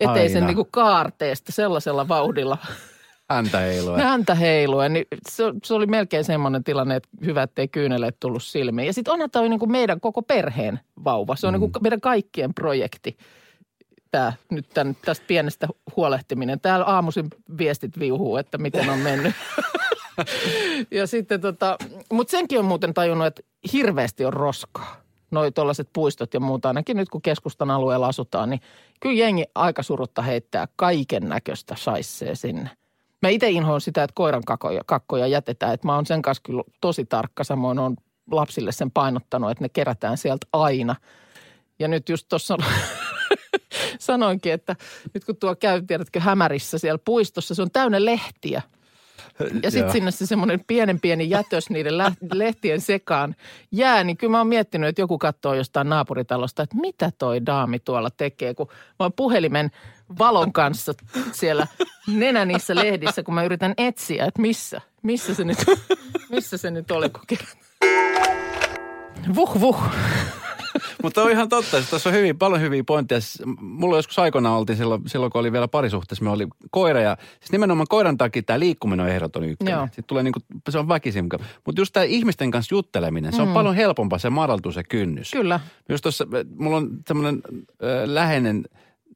eteisen 0.00 0.36
Aina. 0.36 0.46
niin 0.46 0.56
kuin 0.56 0.68
kaarteesta 0.70 1.52
sellaisella 1.52 2.08
vauhdilla 2.08 2.58
Häntä 3.30 3.58
heilua. 3.58 3.98
häntä 3.98 4.34
heiluen, 4.34 4.92
niin 4.92 5.06
se, 5.28 5.44
se 5.64 5.74
oli 5.74 5.86
melkein 5.86 6.24
semmoinen 6.24 6.64
tilanne, 6.64 6.96
että 6.96 7.08
hyvä, 7.24 7.42
ettei 7.42 7.68
kyyneleet 7.68 8.16
tullut 8.20 8.42
silmiin. 8.42 8.86
Ja 8.86 8.92
sitten 8.92 9.12
onhan 9.12 9.30
tämä 9.30 9.48
niin 9.48 9.58
kuin 9.58 9.72
meidän 9.72 10.00
koko 10.00 10.22
perheen 10.22 10.80
vauva. 11.04 11.36
Se 11.36 11.46
on 11.46 11.54
mm. 11.54 11.60
niin 11.60 11.72
kuin 11.72 11.82
meidän 11.82 12.00
kaikkien 12.00 12.54
projekti, 12.54 13.16
tämä 14.10 14.32
nyt 14.50 14.68
tämän, 14.74 14.96
tästä 15.04 15.24
pienestä 15.26 15.68
huolehtiminen. 15.96 16.60
Täällä 16.60 16.86
aamuisin 16.86 17.28
viestit 17.58 17.98
viuhuu, 17.98 18.36
että 18.36 18.58
miten 18.58 18.90
on 18.90 18.98
mennyt. 18.98 19.34
ja 20.90 21.06
sitten 21.06 21.40
tota, 21.40 21.78
mutta 22.12 22.30
senkin 22.30 22.58
on 22.58 22.64
muuten 22.64 22.94
tajunnut, 22.94 23.26
että 23.26 23.42
hirveästi 23.72 24.24
on 24.24 24.32
roskaa. 24.32 25.02
Noi 25.30 25.52
tuollaiset 25.52 25.88
puistot 25.92 26.34
ja 26.34 26.40
muuta, 26.40 26.68
ainakin 26.68 26.96
nyt 26.96 27.08
kun 27.08 27.22
keskustan 27.22 27.70
alueella 27.70 28.06
asutaan, 28.06 28.50
niin 28.50 28.60
kyllä 29.00 29.20
jengi 29.20 29.44
aika 29.54 29.82
surutta 29.82 30.22
heittää 30.22 30.68
kaiken 30.76 31.28
näköistä 31.28 31.74
saissee 31.78 32.34
sinne. 32.34 32.70
Mä 33.22 33.28
itse 33.28 33.50
inhoan 33.50 33.80
sitä, 33.80 34.02
että 34.02 34.14
koiran 34.14 34.44
kakkoja, 34.44 34.80
kakkoja 34.86 35.26
jätetään. 35.26 35.74
Että 35.74 35.86
mä 35.86 35.94
oon 35.94 36.06
sen 36.06 36.22
kanssa 36.22 36.42
kyllä 36.42 36.62
tosi 36.80 37.04
tarkka. 37.04 37.44
Samoin 37.44 37.78
on 37.78 37.96
lapsille 38.30 38.72
sen 38.72 38.90
painottanut, 38.90 39.50
että 39.50 39.64
ne 39.64 39.68
kerätään 39.68 40.16
sieltä 40.16 40.46
aina. 40.52 40.96
Ja 41.78 41.88
nyt 41.88 42.08
just 42.08 42.26
tuossa 42.28 42.56
sanoinkin, 43.98 44.52
että 44.52 44.76
nyt 45.14 45.24
kun 45.24 45.36
tuo 45.36 45.56
käy, 45.56 45.82
tiedätkö, 45.82 46.20
hämärissä 46.20 46.78
siellä 46.78 46.98
puistossa, 47.04 47.54
se 47.54 47.62
on 47.62 47.70
täynnä 47.70 48.04
lehtiä. 48.04 48.62
Ja 49.62 49.70
sitten 49.70 49.92
sinne 49.92 50.10
se 50.10 50.26
semmoinen 50.26 50.64
pienen 50.66 51.00
pieni 51.00 51.30
jätös 51.30 51.70
niiden 51.70 51.98
lehtien 52.32 52.80
sekaan 52.80 53.36
jää, 53.72 54.04
niin 54.04 54.16
kyllä 54.16 54.30
mä 54.30 54.38
oon 54.38 54.46
miettinyt, 54.46 54.88
että 54.88 55.02
joku 55.02 55.18
katsoo 55.18 55.54
jostain 55.54 55.88
naapuritalosta, 55.88 56.62
että 56.62 56.76
mitä 56.76 57.10
toi 57.18 57.46
daami 57.46 57.78
tuolla 57.78 58.10
tekee, 58.10 58.54
kun 58.54 58.66
mä 58.70 59.04
oon 59.04 59.12
puhelimen 59.12 59.70
valon 60.18 60.52
kanssa 60.52 60.92
siellä 61.32 61.66
nenä 62.06 62.44
niissä 62.44 62.74
lehdissä, 62.74 63.22
kun 63.22 63.34
mä 63.34 63.44
yritän 63.44 63.74
etsiä, 63.76 64.24
että 64.24 64.40
missä, 64.42 64.80
missä 65.02 65.34
se 65.34 65.44
nyt, 65.44 65.58
missä 66.30 66.56
se 66.56 66.70
nyt 66.70 66.90
oli, 66.90 67.10
kun 67.10 67.22
kerran. 67.26 67.56
Vuh, 69.34 69.60
vuh. 69.60 69.82
Mutta 71.02 71.22
on 71.22 71.30
ihan 71.30 71.48
totta, 71.48 71.78
että 71.78 71.90
tässä 71.90 72.08
on 72.08 72.14
hyvin, 72.14 72.38
paljon 72.38 72.60
hyviä 72.60 72.84
pointteja. 72.84 73.20
Mulla 73.60 73.96
joskus 73.96 74.18
aikoina 74.18 74.56
oltiin 74.56 74.76
silloin, 74.76 75.02
silloin, 75.06 75.32
kun 75.32 75.40
oli 75.40 75.52
vielä 75.52 75.68
parisuhteessa, 75.68 76.24
me 76.24 76.30
oli 76.30 76.48
koira 76.70 77.00
ja 77.00 77.16
siis 77.40 77.52
nimenomaan 77.52 77.86
koiran 77.88 78.18
takia 78.18 78.42
tämä 78.42 78.58
liikkuminen 78.58 79.06
on 79.06 79.12
ehdoton 79.12 79.44
ykkönen. 79.44 79.72
Joo. 79.72 79.86
Sitten 79.86 80.04
tulee 80.04 80.22
niinku, 80.22 80.40
se 80.68 80.78
on 80.78 80.88
väkisin. 80.88 81.28
Mutta 81.66 81.80
just 81.80 81.92
tämä 81.92 82.04
ihmisten 82.04 82.50
kanssa 82.50 82.74
jutteleminen, 82.74 83.32
se 83.32 83.42
on 83.42 83.48
paljon 83.48 83.74
helpompaa, 83.74 84.18
se 84.18 84.30
madaltuu 84.30 84.72
se 84.72 84.84
kynnys. 84.84 85.30
Kyllä. 85.30 85.60
Just 85.88 86.02
tuossa, 86.02 86.26
mulla 86.56 86.76
on 86.76 86.90
tämmöinen 87.04 87.42
äh, 87.44 87.68
läheinen, 88.04 88.64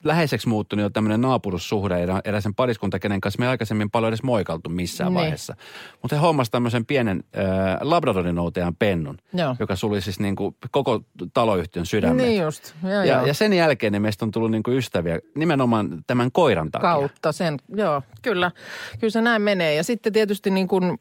läheiseksi 0.05 0.49
muuttunut 0.49 0.83
jo 0.83 0.91
tämmöinen 0.91 1.21
naapurussuhde 1.21 2.03
erä, 2.03 2.21
eräisen 2.25 2.55
pariskunta, 2.55 2.99
kenen 2.99 3.21
kanssa 3.21 3.39
me 3.39 3.45
ei 3.45 3.51
aikaisemmin 3.51 3.91
paljon 3.91 4.09
edes 4.11 4.23
moikaltu 4.23 4.71
missään 4.71 5.09
Niin. 5.13 5.21
vaiheessa. 5.21 5.55
Mutta 6.03 6.17
he 6.17 6.21
hommasi 6.21 6.51
tämmöisen 6.51 6.87
pienen 6.87 7.25
äh, 7.37 7.43
Labradorinoutean 7.81 8.77
pennun, 8.77 9.19
Joo. 9.35 9.57
joka 9.61 9.77
suli 9.77 10.01
siis 10.01 10.21
niinku 10.21 10.57
koko 10.71 11.01
taloyhtiön 11.35 11.87
sydämet. 11.87 12.17
Niin 12.27 12.43
just. 12.43 12.75
Joo, 12.83 12.93
Ja, 12.93 13.05
joo. 13.05 13.27
ja 13.27 13.35
sen 13.35 13.53
jälkeen 13.53 13.93
niin 13.93 14.03
meistä 14.03 14.25
on 14.25 14.31
tullut 14.31 14.51
niinku 14.51 14.71
ystäviä 14.71 15.19
nimenomaan 15.35 16.05
tämän 16.07 16.33
koiran 16.33 16.71
takia. 16.71 16.89
kautta 16.91 17.33
sen, 17.33 17.57
joo, 17.77 18.03
kyllä. 18.23 18.51
Kyllä 19.01 19.11
se 19.11 19.21
näin 19.21 19.43
menee. 19.43 19.75
Ja 19.75 19.85
sitten 19.85 20.13
tietysti 20.13 20.51
niin 20.51 20.69
kuin 20.69 20.97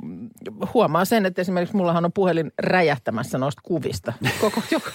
huomaa 0.73 1.05
sen, 1.05 1.25
että 1.25 1.41
esimerkiksi 1.41 1.75
mullahan 1.75 2.05
on 2.05 2.13
puhelin 2.13 2.51
räjähtämässä 2.59 3.37
noista 3.37 3.61
kuvista. 3.65 4.13
Koko, 4.41 4.61
joka, 4.71 4.91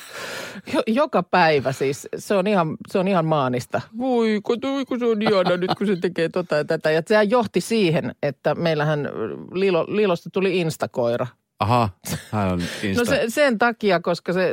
jo, 0.73 0.83
joka 0.87 1.23
päivä 1.23 1.73
siis. 1.73 2.09
Se 2.19 2.35
on 2.35 2.47
ihan, 2.47 2.77
se 2.91 2.99
on 2.99 3.09
ihan 3.09 3.25
maanista. 3.27 3.81
Voi, 3.99 4.41
kun, 4.43 4.59
kun 4.89 4.99
se 4.99 5.05
on 5.05 5.23
ihana 5.23 5.57
nyt, 5.57 5.71
kun 5.79 5.87
se 5.87 5.97
tekee 5.97 6.29
tota 6.29 6.57
ja 6.57 6.65
tätä. 6.65 6.91
Ja 6.91 7.03
sehän 7.07 7.31
johti 7.31 7.61
siihen, 7.61 8.15
että 8.23 8.55
meillähän 8.55 9.09
Lilo, 9.53 9.87
Lilosta 9.89 10.31
tuli 10.31 10.61
instakoira. 10.61 11.27
Aha, 11.61 11.89
hän 12.31 12.53
on 12.53 12.61
Insta. 12.83 13.01
No 13.01 13.05
se, 13.05 13.25
sen 13.29 13.59
takia, 13.59 14.01
koska 14.01 14.33
se, 14.33 14.53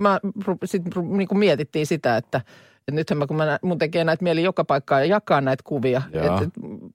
mä, 0.00 0.20
sit 0.64 0.82
niin 1.08 1.28
kuin 1.28 1.38
mietittiin 1.38 1.86
sitä, 1.86 2.16
että, 2.16 2.38
että 2.78 2.92
nythän 2.92 3.18
mä, 3.18 3.26
kun 3.26 3.36
mä 3.36 3.58
mun 3.62 3.78
tekee 3.78 4.04
näitä 4.04 4.22
mieli 4.22 4.42
joka 4.42 4.64
paikkaan 4.64 5.02
ja 5.02 5.06
jakaa 5.06 5.40
näitä 5.40 5.62
kuvia. 5.66 6.02
Et, 6.12 6.42
et, 6.42 6.50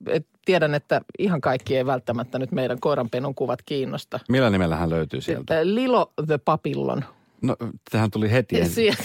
et, 0.07 0.27
tiedän, 0.45 0.73
että 0.73 1.01
ihan 1.19 1.41
kaikki 1.41 1.77
ei 1.77 1.85
välttämättä 1.85 2.39
nyt 2.39 2.51
meidän 2.51 2.79
koiranpenon 2.79 3.35
kuvat 3.35 3.59
kiinnosta. 3.65 4.19
Millä 4.29 4.49
nimellä 4.49 4.75
hän 4.75 4.89
löytyy 4.89 5.21
sieltä? 5.21 5.59
Lilo 5.63 6.13
the 6.27 6.37
Papillon. 6.37 7.05
No, 7.41 7.55
tähän 7.91 8.11
tuli 8.11 8.31
heti. 8.31 8.69
Sieltä, 8.69 9.03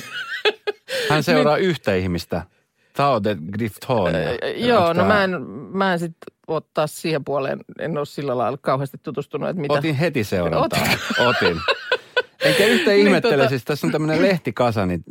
Hän 1.10 1.22
seuraa 1.22 1.56
yhtä 1.56 1.94
ihmistä. 1.94 2.42
Taude 2.98 3.36
Grifthorn. 3.52 4.14
joo, 4.56 4.92
no 4.92 5.04
mä 5.04 5.24
en, 5.24 5.42
mä 5.72 5.92
en 5.92 5.98
sitten 5.98 6.34
ottaa 6.46 6.86
siihen 6.86 7.24
puoleen, 7.24 7.60
en 7.78 7.98
ole 7.98 8.06
sillä 8.06 8.38
lailla 8.38 8.58
kauheasti 8.60 8.98
tutustunut, 9.02 9.48
että 9.48 9.60
mitä. 9.62 9.74
Otin 9.74 9.94
heti 9.94 10.24
seurantaa. 10.24 10.82
Otin. 11.28 11.60
Enkä 12.44 12.66
yhtä 12.66 12.92
ihmettele, 13.02 13.44
tota- 13.44 13.48
siis 13.48 13.64
tässä 13.64 13.86
on 13.86 13.92
tämmöinen 13.92 14.22
lehtikasa, 14.22 14.86
niin, 14.86 15.04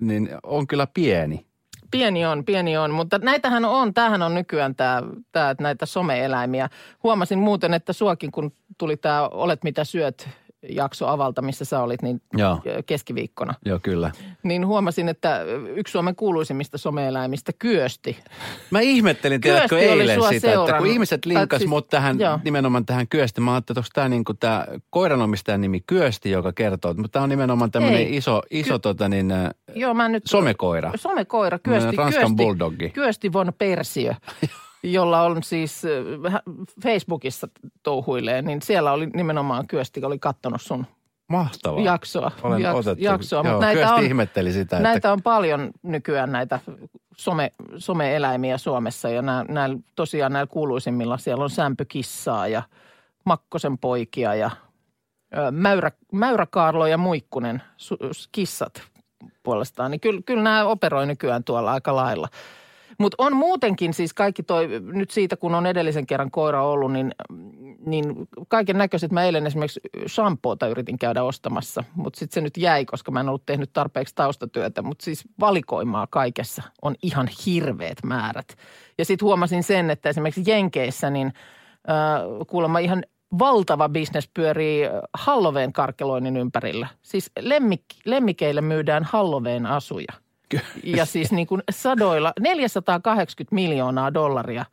niin 0.00 0.28
on 0.42 0.66
kyllä 0.66 0.86
pieni. 0.94 1.46
Pieni 1.90 2.26
on, 2.26 2.44
pieni 2.44 2.76
on, 2.76 2.90
mutta 2.90 3.18
näitähän 3.18 3.64
on, 3.64 3.94
tämähän 3.94 4.22
on 4.22 4.34
nykyään 4.34 4.74
tämä, 4.74 5.02
tämä 5.32 5.54
näitä 5.60 5.86
some-eläimiä. 5.86 6.68
Huomasin 7.02 7.38
muuten, 7.38 7.74
että 7.74 7.92
suakin 7.92 8.32
kun 8.32 8.52
tuli 8.78 8.96
tämä 8.96 9.28
Olet 9.28 9.64
mitä 9.64 9.84
syöt 9.84 10.28
jakso 10.68 11.06
avalta, 11.06 11.42
missä 11.42 11.64
sä 11.64 11.82
olit, 11.82 12.02
niin 12.02 12.22
Joo. 12.36 12.60
keskiviikkona. 12.86 13.54
Joo, 13.64 13.78
kyllä. 13.82 14.10
Niin 14.42 14.66
huomasin, 14.66 15.08
että 15.08 15.42
yksi 15.76 15.92
Suomen 15.92 16.16
kuuluisimmista 16.16 16.78
some-eläimistä 16.78 17.52
kyösti. 17.58 18.16
Mä 18.70 18.80
ihmettelin, 18.80 19.40
tiedätkö, 19.40 19.68
Kyösti 19.68 19.88
eilen 19.88 20.20
sitä, 20.22 20.28
että 20.34 20.40
kun 20.40 20.50
seurannut. 20.66 20.92
ihmiset 20.92 21.20
Tai 21.20 21.34
linkas 21.34 21.58
siis- 21.58 21.68
mut 21.68 21.88
tähän, 21.88 22.20
joo. 22.20 22.38
nimenomaan 22.44 22.86
tähän 22.86 23.08
Kyösti. 23.08 23.40
Mä 23.40 23.52
ajattelin, 23.54 23.78
että 23.78 23.80
onko 23.80 23.90
tämä 23.94 24.08
niinku 24.08 24.34
tämä 24.34 24.66
koiranomistajan 24.90 25.60
nimi 25.60 25.80
Kyösti, 25.86 26.30
joka 26.30 26.52
kertoo, 26.52 26.94
mutta 26.94 27.08
tämä 27.12 27.22
on 27.22 27.28
nimenomaan 27.28 27.70
tämmöinen 27.70 28.14
iso, 28.14 28.42
iso 28.50 28.78
tota 28.78 29.08
niin, 29.08 29.30
äh, 29.32 29.50
Joo, 29.74 29.94
mä 29.94 30.08
nyt... 30.08 30.22
somekoira. 30.26 30.92
Somekoira, 30.96 31.58
kyösti, 31.58 31.96
Ranskan 31.96 32.22
kyösti, 32.22 32.36
bulldoggi. 32.36 32.90
kyösti 32.90 33.32
von 33.32 33.52
Persio, 33.58 34.14
jolla 34.92 35.22
on 35.22 35.42
siis 35.42 35.82
äh, 35.84 36.42
Facebookissa 36.82 37.48
touhuilee, 37.82 38.42
niin 38.42 38.62
siellä 38.62 38.92
oli 38.92 39.06
nimenomaan 39.06 39.66
kyösti, 39.66 40.04
oli 40.04 40.18
kattonut 40.18 40.62
sun 40.62 40.86
Mahtavaa. 41.28 41.80
jaksoa. 41.80 42.30
Olen 42.42 42.60
jak- 42.62 42.74
otettu. 42.76 43.04
jaksoa. 43.04 43.42
Joo, 43.44 43.60
näitä 43.60 43.80
Kyösti 43.80 44.00
on, 44.00 44.04
ihmetteli 44.04 44.52
sitä, 44.52 44.80
näitä 44.80 44.96
että 44.96 45.12
on 45.12 45.22
paljon 45.22 45.70
nykyään 45.82 46.32
näitä 46.32 46.60
some, 47.16 47.52
some-eläimiä 47.78 48.58
Suomessa 48.58 49.08
ja 49.08 49.22
nämä, 49.22 49.44
nämä, 49.48 49.68
tosiaan 49.94 50.32
näillä 50.32 50.50
kuuluisimmilla 50.52 51.18
siellä 51.18 51.44
on 51.44 51.50
sämpykissaa 51.50 52.48
ja 52.48 52.62
Makkosen 53.24 53.78
poikia 53.78 54.34
ja 54.34 54.50
ö, 55.36 55.50
Mäyrä, 55.50 55.90
Mäyräkaarlo 56.12 56.86
ja 56.86 56.98
Muikkunen, 56.98 57.62
su, 57.76 57.96
kissat 58.32 58.82
puolestaan. 59.42 59.90
Niin 59.90 60.00
kyllä, 60.00 60.20
kyllä 60.26 60.42
nämä 60.42 60.64
operoi 60.64 61.06
nykyään 61.06 61.44
tuolla 61.44 61.72
aika 61.72 61.96
lailla. 61.96 62.28
Mutta 62.98 63.14
on 63.18 63.36
muutenkin 63.36 63.94
siis 63.94 64.14
kaikki 64.14 64.42
toi, 64.42 64.68
nyt 64.80 65.10
siitä 65.10 65.36
kun 65.36 65.54
on 65.54 65.66
edellisen 65.66 66.06
kerran 66.06 66.30
koira 66.30 66.64
ollut, 66.64 66.92
niin, 66.92 67.14
niin 67.86 68.28
kaiken 68.48 68.78
näköiset. 68.78 69.12
Mä 69.12 69.24
eilen 69.24 69.46
esimerkiksi 69.46 69.80
shampoota 70.08 70.68
yritin 70.68 70.98
käydä 70.98 71.22
ostamassa, 71.22 71.84
mutta 71.94 72.18
sitten 72.18 72.34
se 72.34 72.40
nyt 72.40 72.56
jäi, 72.56 72.84
koska 72.84 73.10
mä 73.10 73.20
en 73.20 73.28
ollut 73.28 73.46
tehnyt 73.46 73.70
tarpeeksi 73.72 74.14
taustatyötä. 74.14 74.82
Mutta 74.82 75.04
siis 75.04 75.24
valikoimaa 75.40 76.06
kaikessa 76.10 76.62
on 76.82 76.94
ihan 77.02 77.28
hirveät 77.46 77.98
määrät. 78.04 78.56
Ja 78.98 79.04
sitten 79.04 79.26
huomasin 79.26 79.62
sen, 79.62 79.90
että 79.90 80.08
esimerkiksi 80.08 80.50
Jenkeissä 80.50 81.10
niin 81.10 81.26
äh, 81.90 82.46
kuulemma 82.46 82.78
ihan 82.78 83.02
valtava 83.38 83.88
bisnes 83.88 84.30
pyörii 84.34 84.82
Halloween 85.14 85.72
karkeloinnin 85.72 86.36
ympärillä. 86.36 86.88
Siis 87.02 87.30
lemmik, 87.40 87.84
lemmikeille 88.04 88.60
myydään 88.60 89.04
Halloween 89.04 89.66
asuja. 89.66 90.25
Ja 90.84 91.04
siis 91.04 91.32
niin 91.32 91.46
kuin 91.46 91.62
sadoilla, 91.70 92.32
480 92.40 93.54
miljoonaa 93.54 94.14
dollaria 94.14 94.64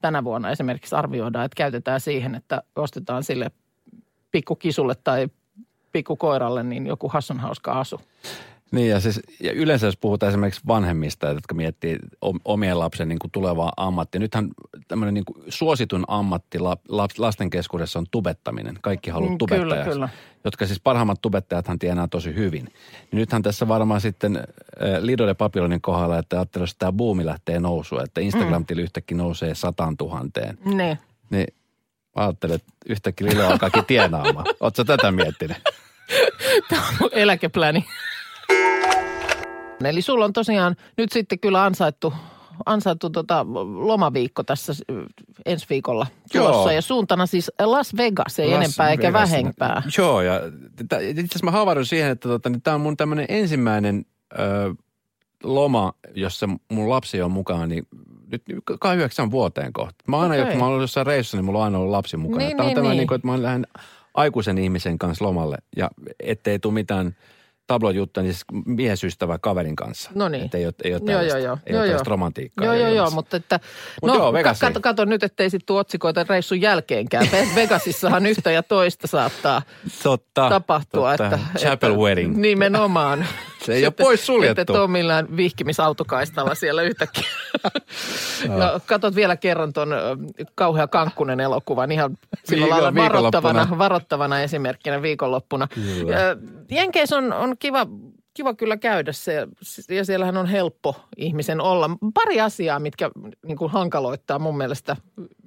tänä 0.00 0.24
vuonna 0.24 0.50
esimerkiksi 0.50 0.94
arvioidaan, 0.94 1.44
että 1.44 1.56
käytetään 1.56 2.00
siihen, 2.00 2.34
että 2.34 2.62
ostetaan 2.76 3.24
sille 3.24 3.50
pikkukisulle 4.30 4.94
tai 5.04 5.28
pikkukoiralle 5.92 6.62
niin 6.62 6.86
joku 6.86 7.08
hassun 7.08 7.40
hauska 7.40 7.72
asu. 7.72 8.00
Niin 8.72 8.88
ja, 8.88 9.00
siis, 9.00 9.20
ja 9.40 9.52
yleensä 9.52 9.86
jos 9.86 9.96
puhutaan 9.96 10.28
esimerkiksi 10.30 10.60
vanhemmista, 10.66 11.26
jotka 11.26 11.54
miettii 11.54 11.98
om- 12.20 12.40
omien 12.44 12.78
lapsen 12.78 13.08
niin 13.08 13.18
kuin 13.18 13.30
tulevaa 13.30 13.72
ammattia. 13.76 14.18
Nythän 14.18 14.48
tämmöinen 14.88 15.14
niin 15.14 15.24
kuin 15.24 15.44
suositun 15.48 16.04
ammatti 16.08 16.58
la, 16.58 16.76
la, 16.88 17.08
lasten 17.18 17.50
keskuudessa 17.50 17.98
on 17.98 18.06
tubettaminen. 18.10 18.78
Kaikki 18.80 19.10
haluaa 19.10 19.30
Mm, 19.30 19.38
tubettajaksi. 19.38 19.74
kyllä, 19.90 19.92
kyllä. 19.92 20.08
Jotka 20.44 20.66
siis 20.66 20.80
parhaimmat 20.80 21.22
tubettajathan 21.22 21.78
tienaa 21.78 22.08
tosi 22.08 22.34
hyvin. 22.34 22.64
Niin 22.64 22.72
nythän 23.12 23.42
tässä 23.42 23.68
varmaan 23.68 24.00
sitten 24.00 24.36
äh, 24.36 24.44
Lido 25.00 25.26
de 25.26 25.34
Papillonin 25.34 25.80
kohdalla, 25.80 26.18
että 26.18 26.36
ajattelee, 26.36 26.62
jos 26.62 26.74
tämä 26.78 26.92
buumi 26.92 27.26
lähtee 27.26 27.60
nousuun, 27.60 28.02
että 28.04 28.20
Instagram-tili 28.20 28.82
yhtäkkiä 28.82 29.16
nousee 29.16 29.54
sataan 29.54 29.96
tuhanteen. 29.96 30.58
Niin. 30.64 30.98
Niin 31.30 31.46
mä 32.16 32.22
ajattelen, 32.24 32.54
että 32.54 32.72
yhtäkkiä 32.88 33.26
Lido 33.30 33.46
alkaakin 33.48 33.84
tienaamaan. 33.84 34.46
Oletko 34.60 34.84
tätä 34.84 35.12
miettinyt? 35.12 35.56
Mun 37.00 37.10
eläkepläni. 37.12 37.84
Eli 39.86 40.02
sulla 40.02 40.24
on 40.24 40.32
tosiaan 40.32 40.76
nyt 40.96 41.12
sitten 41.12 41.38
kyllä 41.38 41.64
ansaittu, 41.64 42.14
ansaittu 42.66 43.10
tota 43.10 43.46
lomaviikko 43.74 44.42
tässä 44.44 44.72
äh, 44.72 44.96
ensi 45.46 45.66
viikolla 45.70 46.06
tulossa. 46.32 46.52
Joo. 46.52 46.70
Ja 46.70 46.82
suuntana 46.82 47.26
siis 47.26 47.50
Las 47.64 47.96
Vegas, 47.96 48.38
ei 48.38 48.48
Las 48.48 48.56
enempää 48.56 48.90
eikä 48.90 49.12
Vegas. 49.12 49.30
vähempää. 49.30 49.82
Joo, 49.98 50.20
ja 50.20 50.40
itse 51.00 51.20
asiassa 51.20 51.44
mä 51.44 51.50
havahduin 51.50 51.86
siihen, 51.86 52.10
että 52.10 52.28
tota, 52.28 52.50
niin 52.50 52.62
tämä 52.62 52.74
on 52.74 52.80
mun 52.80 52.96
tämmöinen 52.96 53.26
ensimmäinen 53.28 54.06
ö, 54.32 54.74
loma, 55.42 55.92
jossa 56.14 56.48
mun 56.70 56.90
lapsi 56.90 57.22
on 57.22 57.30
mukana, 57.30 57.66
niin 57.66 57.86
nyt 58.30 58.42
kai 58.80 58.96
yhdeksän 58.96 59.30
vuoteen 59.30 59.72
kohta. 59.72 60.04
Mä 60.08 60.20
aina, 60.20 60.34
okay. 60.34 60.50
kun 60.50 60.58
mä 60.58 60.66
ollut 60.66 60.80
jossain 60.80 61.06
reissussa, 61.06 61.36
niin 61.36 61.44
mulla 61.44 61.58
on 61.58 61.64
aina 61.64 61.78
ollut 61.78 61.90
lapsi 61.90 62.16
mukana. 62.16 62.38
Niin, 62.38 62.56
Tämä 62.56 62.62
on 62.62 62.66
niin, 62.66 62.74
tämä, 62.74 62.88
niin. 62.88 62.96
niin 62.96 63.08
kuin, 63.08 63.16
että 63.16 63.28
mä 63.28 63.42
lähden 63.42 63.66
aikuisen 64.14 64.58
ihmisen 64.58 64.98
kanssa 64.98 65.24
lomalle 65.24 65.56
ja 65.76 65.90
ettei 66.20 66.58
tule 66.58 66.74
mitään 66.74 67.16
tablojuttuja, 67.66 68.24
niin 68.24 68.34
siis 68.34 68.44
miesystävä 68.66 69.38
kaverin 69.38 69.76
kanssa. 69.76 70.10
No 70.14 70.28
niin. 70.28 70.44
Että 70.44 70.58
ei 70.58 70.64
ole, 70.66 70.74
ei 70.84 70.92
ole 70.94 71.00
tällaista, 71.00 71.38
joo, 71.38 71.46
joo. 71.46 71.58
ei 71.66 71.72
Joo, 71.74 71.82
ole 71.82 71.90
joo. 71.90 72.00
romantiikkaa. 72.06 72.64
Joo, 72.64 72.74
joo, 72.74 72.88
joo, 72.88 73.10
mutta 73.10 73.36
että... 73.36 73.60
Mut 74.02 74.08
no, 74.10 74.14
joo, 74.16 74.32
Vegasiin. 74.32 74.60
kato, 74.68 74.80
kato 74.80 75.04
nyt, 75.04 75.22
ettei 75.22 75.50
sitten 75.50 75.66
tule 75.66 75.80
otsikoita 75.80 76.26
reissun 76.28 76.60
jälkeenkään. 76.60 77.26
Ve- 77.26 77.54
Vegasissahan 77.60 78.26
yhtä 78.26 78.50
ja 78.50 78.62
toista 78.62 79.06
saattaa 79.06 79.62
Totta, 80.02 80.48
tapahtua. 80.48 81.16
totta. 81.16 81.24
Että, 81.36 81.58
Chapel 81.58 81.90
että, 81.90 82.02
wedding. 82.02 82.36
Nimenomaan. 82.36 83.26
Se 83.64 83.74
ei 83.74 83.84
ole 83.84 83.92
pois 83.92 84.26
suljettu. 84.26 84.60
Että 84.60 84.72
et 84.72 84.78
ole 84.78 84.88
millään 84.88 85.36
vihkimisautokaistalla 85.36 86.54
siellä 86.54 86.82
yhtäkkiä. 86.82 87.24
ja 88.58 88.80
katot 88.86 89.14
vielä 89.14 89.36
kerran 89.36 89.72
tuon 89.72 89.88
kauhea 90.54 90.88
Kankkunen 90.88 91.40
elokuvan 91.40 91.92
ihan 91.92 92.18
sillä 92.44 92.68
lailla 92.68 92.94
varoittavana, 92.94 93.68
varoittavana 93.78 94.40
esimerkkinä 94.40 95.02
viikonloppuna. 95.02 95.68
Kyllä. 95.68 96.16
Jenkeissä 96.70 97.16
on, 97.16 97.32
on 97.32 97.56
kiva, 97.58 97.86
kiva 98.34 98.54
kyllä 98.54 98.76
käydä 98.76 99.12
se, 99.12 99.46
ja 99.88 100.04
siellähän 100.04 100.36
on 100.36 100.46
helppo 100.46 100.96
ihmisen 101.16 101.60
olla. 101.60 101.90
Pari 102.14 102.40
asiaa, 102.40 102.78
mitkä 102.78 103.10
niin 103.46 103.58
kuin 103.58 103.70
hankaloittaa 103.70 104.38
mun 104.38 104.56
mielestä 104.56 104.96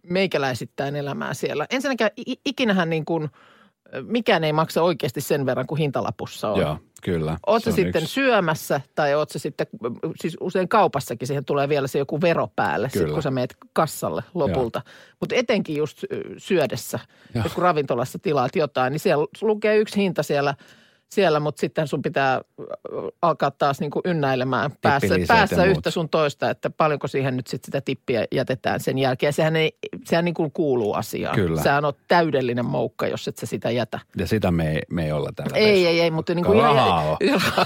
meikäläisittäin 0.04 0.96
elämää 0.96 1.34
siellä. 1.34 1.66
Ensinnäkin 1.70 2.08
ikinähän 2.46 2.90
niin 2.90 3.06
kuin, 3.06 3.30
mikään 4.02 4.44
ei 4.44 4.54
maksa 4.54 4.82
oikeasti 4.82 5.22
sen 5.22 5.46
verran 5.46 5.68
kuin 5.68 5.80
hintalapussa 5.80 6.50
on. 6.50 6.62
Joo, 6.62 6.78
kyllä. 7.04 7.38
Oot 7.48 7.64
Se 7.64 7.72
sitten 7.72 8.04
yksi. 8.04 8.14
syömässä 8.14 8.82
tai 8.96 9.16
oot 9.16 9.30
sä 9.30 9.40
sitten, 9.40 9.68
siis 10.22 10.38
usein 10.40 10.70
kaupassakin 10.70 11.28
siihen 11.28 11.46
tulee 11.46 11.70
vielä 11.70 11.88
se 11.88 12.00
joku 12.00 12.22
vero 12.22 12.48
päälle, 12.56 12.90
sit 12.90 13.12
kun 13.12 13.24
sä 13.24 13.32
meet 13.32 13.58
kassalle 13.74 14.24
lopulta. 14.34 14.82
Mutta 15.20 15.36
etenkin 15.36 15.76
just 15.76 16.04
syödessä, 16.38 17.00
Joo. 17.36 17.46
kun 17.54 17.64
ravintolassa 17.64 18.20
tilaat 18.20 18.56
jotain, 18.56 18.92
niin 18.92 19.00
siellä 19.00 19.26
lukee 19.42 19.78
yksi 19.78 19.98
hinta 19.98 20.24
siellä, 20.24 20.56
siellä 21.12 21.40
mutta 21.40 21.60
sitten 21.60 21.88
sun 21.88 22.02
pitää 22.02 22.42
ö, 22.60 22.64
alkaa 23.22 23.52
taas 23.52 23.80
niin 23.80 23.92
kuin 23.92 24.02
ynnäilemään 24.06 24.72
päässä, 24.82 25.16
päässä 25.28 25.64
yhtä 25.66 25.92
sun 25.92 26.10
toista, 26.10 26.50
että 26.50 26.70
paljonko 26.70 27.08
siihen 27.08 27.38
nyt 27.38 27.48
sitten 27.48 27.66
sitä 27.68 27.82
tippiä 27.82 28.26
jätetään 28.32 28.80
sen 28.80 28.98
jälkeen. 28.98 29.34
Sehän, 29.34 29.56
ei, 29.56 29.78
sehän 30.06 30.26
niin 30.26 30.36
kuin 30.36 30.52
kuuluu 30.52 30.94
asiaan. 30.94 31.36
Kyllä. 31.36 31.62
Sehän 31.62 31.86
on 31.86 31.94
täydellinen 32.08 32.66
moukka, 32.66 33.08
jos 33.08 33.28
et 33.28 33.38
sä 33.38 33.46
sitä 33.46 33.72
jätä. 33.72 34.00
Ja 34.18 34.28
sitä 34.28 34.52
me 34.52 34.72
ei, 34.72 34.82
me 34.92 35.06
ei 35.06 35.12
olla 35.12 35.30
tällä 35.36 35.58
Ei, 35.58 35.88
ei, 35.88 36.02
ei, 36.02 36.12
mutta 36.12 36.34
niin 36.36 36.46
kuin 36.46 36.62
rahaa 36.62 37.12
on. 37.12 37.18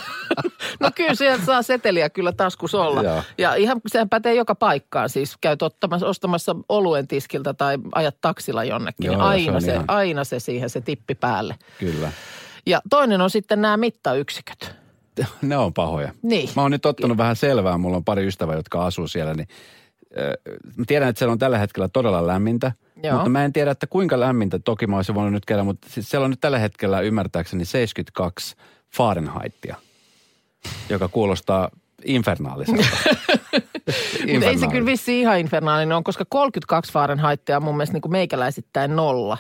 no 0.80 0.92
kyllä 0.96 1.16
sieltä 1.16 1.46
saa 1.46 1.62
seteliä 1.62 2.10
kyllä 2.10 2.32
taskus 2.32 2.76
olla. 2.76 3.04
Joo. 3.04 3.24
Ja 3.38 3.56
ihan 3.56 3.82
sehän 3.88 4.10
pätee 4.10 4.34
joka 4.34 4.56
paikkaan. 4.56 5.10
Siis 5.10 5.38
käyt 5.42 5.62
ottamassa, 5.62 6.08
ostamassa 6.08 6.56
oluen 6.70 7.08
tiskiltä 7.08 7.54
tai 7.54 7.78
ajat 7.96 8.16
taksilla 8.22 8.64
jonnekin. 8.64 9.06
Joo, 9.06 9.32
niin 9.32 9.44
se 9.44 9.50
aina, 9.50 9.56
on 9.56 9.62
se, 9.62 9.74
ihan- 9.74 9.86
aina 9.88 10.24
se 10.24 10.40
siihen 10.40 10.70
se 10.70 10.82
tippi 10.82 11.16
päälle. 11.16 11.56
Kyllä. 11.80 12.12
Ja 12.66 12.82
toinen 12.90 13.22
on 13.22 13.30
sitten 13.30 13.62
nämä 13.62 13.78
mittayksiköt. 13.78 14.76
Ne 15.42 15.58
on 15.58 15.74
pahoja. 15.74 16.12
Niin. 16.22 16.50
Mä 16.56 16.62
oon 16.62 16.72
nyt 16.72 16.86
ottanut 16.86 17.18
vähän 17.18 17.36
selvää. 17.36 17.78
Mulla 17.78 17.98
on 17.98 18.04
pari 18.04 18.28
ystävää, 18.28 18.56
jotka 18.56 18.86
asuu 18.86 19.08
siellä, 19.08 19.34
niin 19.34 19.48
äh, 20.20 20.56
mä 20.78 20.84
tiedän, 20.88 21.10
että 21.10 21.20
siellä 21.20 21.32
on 21.32 21.40
tällä 21.40 21.58
hetkellä 21.58 21.88
todella 21.88 22.28
lämmintä. 22.28 22.72
Joo. 23.04 23.14
Mutta 23.14 23.30
mä 23.30 23.46
en 23.46 23.54
tiedä, 23.54 23.72
että 23.72 23.88
kuinka 23.88 24.20
lämmintä 24.20 24.60
toki 24.60 24.88
mä 24.88 24.96
olisin 24.96 25.16
voinut 25.16 25.34
nyt 25.34 25.46
käydä, 25.46 25.64
mutta 25.64 25.88
siis 25.90 26.10
siellä 26.10 26.26
on 26.26 26.30
nyt 26.30 26.42
tällä 26.42 26.60
hetkellä 26.60 27.02
ymmärtääkseni 27.02 27.66
72 27.66 28.56
Fahrenheitia, 28.98 29.76
joka 30.90 31.08
kuulostaa 31.08 31.70
infernaaliselta. 32.06 32.84
Mutta 34.34 34.48
ei 34.48 34.58
se 34.58 34.68
kyllä 34.68 34.86
vissi 34.86 35.20
ihan 35.20 35.40
infernaalinen 35.40 35.98
on, 35.98 36.04
koska 36.04 36.26
32 36.30 36.94
Fahrenheitia 36.94 37.58
on 37.58 37.64
mun 37.64 37.78
mielestä 37.78 37.94
niin 37.94 38.02
kuin 38.02 38.12
meikäläisittäin 38.12 38.96
nolla. 38.96 39.38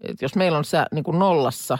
Et 0.00 0.22
jos 0.22 0.34
meillä 0.34 0.58
on 0.58 0.64
se 0.64 0.78
niin 0.94 1.04
kuin 1.04 1.18
nollassa, 1.18 1.78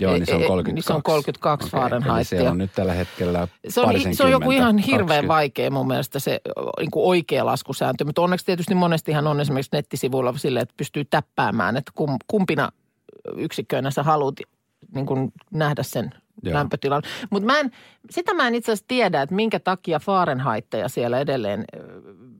Joo, 0.00 0.12
niin 0.12 0.26
se 0.26 0.34
on 0.34 0.40
Ei- 0.40 0.42
ei- 0.42 0.48
32. 0.48 0.72
niin 0.74 0.82
se 0.82 0.92
on 0.92 1.02
32 1.02 1.66
Okei, 1.66 1.80
Fahrenheitia. 1.80 2.16
Eli 2.16 2.24
siellä 2.24 2.50
on 2.50 2.58
nyt 2.58 2.70
tällä 2.74 2.92
hetkellä 2.92 3.48
se 3.68 3.80
on, 3.80 3.94
se 4.12 4.24
on 4.24 4.30
joku 4.30 4.50
ihan 4.50 4.78
hirveän 4.78 4.98
20. 4.98 5.28
vaikea 5.28 5.70
mun 5.70 5.86
mielestä 5.86 6.18
se 6.18 6.40
niin 6.80 6.90
kuin 6.90 7.06
oikea 7.06 7.46
laskusääntö. 7.46 8.04
Mutta 8.04 8.22
onneksi 8.22 8.46
tietysti 8.46 8.74
monestihan 8.74 9.26
on 9.26 9.40
esimerkiksi 9.40 9.70
nettisivuilla 9.72 10.34
silleen, 10.36 10.62
että 10.62 10.74
pystyy 10.76 11.04
täppäämään, 11.04 11.76
että 11.76 11.92
kum, 11.94 12.16
kumpina 12.26 12.68
yksikköinä 13.36 13.90
sä 13.90 14.02
haluat 14.02 14.34
niin 14.94 15.06
kuin 15.06 15.32
nähdä 15.50 15.82
sen 15.82 16.10
Joo. 16.42 16.54
lämpötilan. 16.54 17.02
Mutta 17.30 17.46
mä 17.46 17.60
en, 17.60 17.70
sitä 18.10 18.34
mä 18.34 18.46
en 18.46 18.54
itse 18.54 18.72
asiassa 18.72 18.88
tiedä, 18.88 19.22
että 19.22 19.34
minkä 19.34 19.60
takia 19.60 19.98
Fahrenheitteja 19.98 20.88
siellä 20.88 21.20
edelleen 21.20 21.64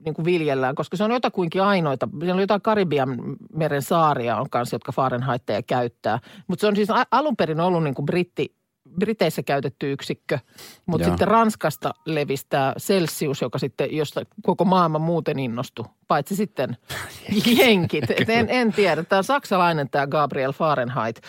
niin 0.05 0.13
kuin 0.13 0.25
viljellään, 0.25 0.75
koska 0.75 0.97
se 0.97 1.03
on 1.03 1.11
jotakuinkin 1.11 1.63
ainoita. 1.63 2.09
Siellä 2.19 2.33
on 2.33 2.39
jotain 2.39 2.61
Karibian 2.61 3.17
meren 3.53 3.81
saaria 3.81 4.37
on 4.37 4.49
kanssa, 4.49 4.75
jotka 4.75 4.91
Fahrenheitteja 4.91 5.63
käyttää. 5.63 6.19
Mutta 6.47 6.61
se 6.61 6.67
on 6.67 6.75
siis 6.75 6.89
alun 7.11 7.35
perin 7.37 7.59
ollut 7.59 7.83
niin 7.83 7.95
kuin 7.95 8.05
britti, 8.05 8.56
Briteissä 8.99 9.43
käytetty 9.43 9.91
yksikkö, 9.91 10.39
mutta 10.85 11.07
Joo. 11.07 11.11
sitten 11.11 11.27
Ranskasta 11.27 11.93
levistää 12.05 12.73
Celsius, 12.79 13.41
joka 13.41 13.59
sitten, 13.59 13.95
josta 13.95 14.21
koko 14.43 14.65
maailma 14.65 14.99
muuten 14.99 15.39
innostui, 15.39 15.85
paitsi 16.07 16.35
sitten 16.35 16.77
jenkit. 17.59 18.11
Et 18.11 18.29
en, 18.29 18.49
en 18.49 18.73
tiedä, 18.73 19.03
tämä 19.03 19.17
on 19.17 19.23
saksalainen 19.23 19.89
tämä 19.89 20.07
Gabriel 20.07 20.53
Fahrenheit. 20.53 21.21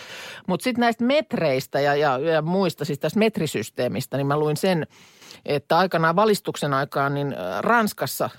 Mutta 0.47 0.63
sitten 0.63 0.81
näistä 0.81 1.03
metreistä 1.03 1.79
ja, 1.79 1.95
ja, 1.95 2.17
ja 2.17 2.41
muista, 2.41 2.85
siis 2.85 2.99
tästä 2.99 3.19
metrisysteemistä, 3.19 4.17
niin 4.17 4.27
mä 4.27 4.39
luin 4.39 4.57
sen, 4.57 4.87
että 5.45 5.77
aikanaan 5.77 6.15
valistuksen 6.15 6.73
aikaan 6.73 7.13
niin 7.13 7.33
äh, 7.33 7.59
Ranskassa 7.59 8.29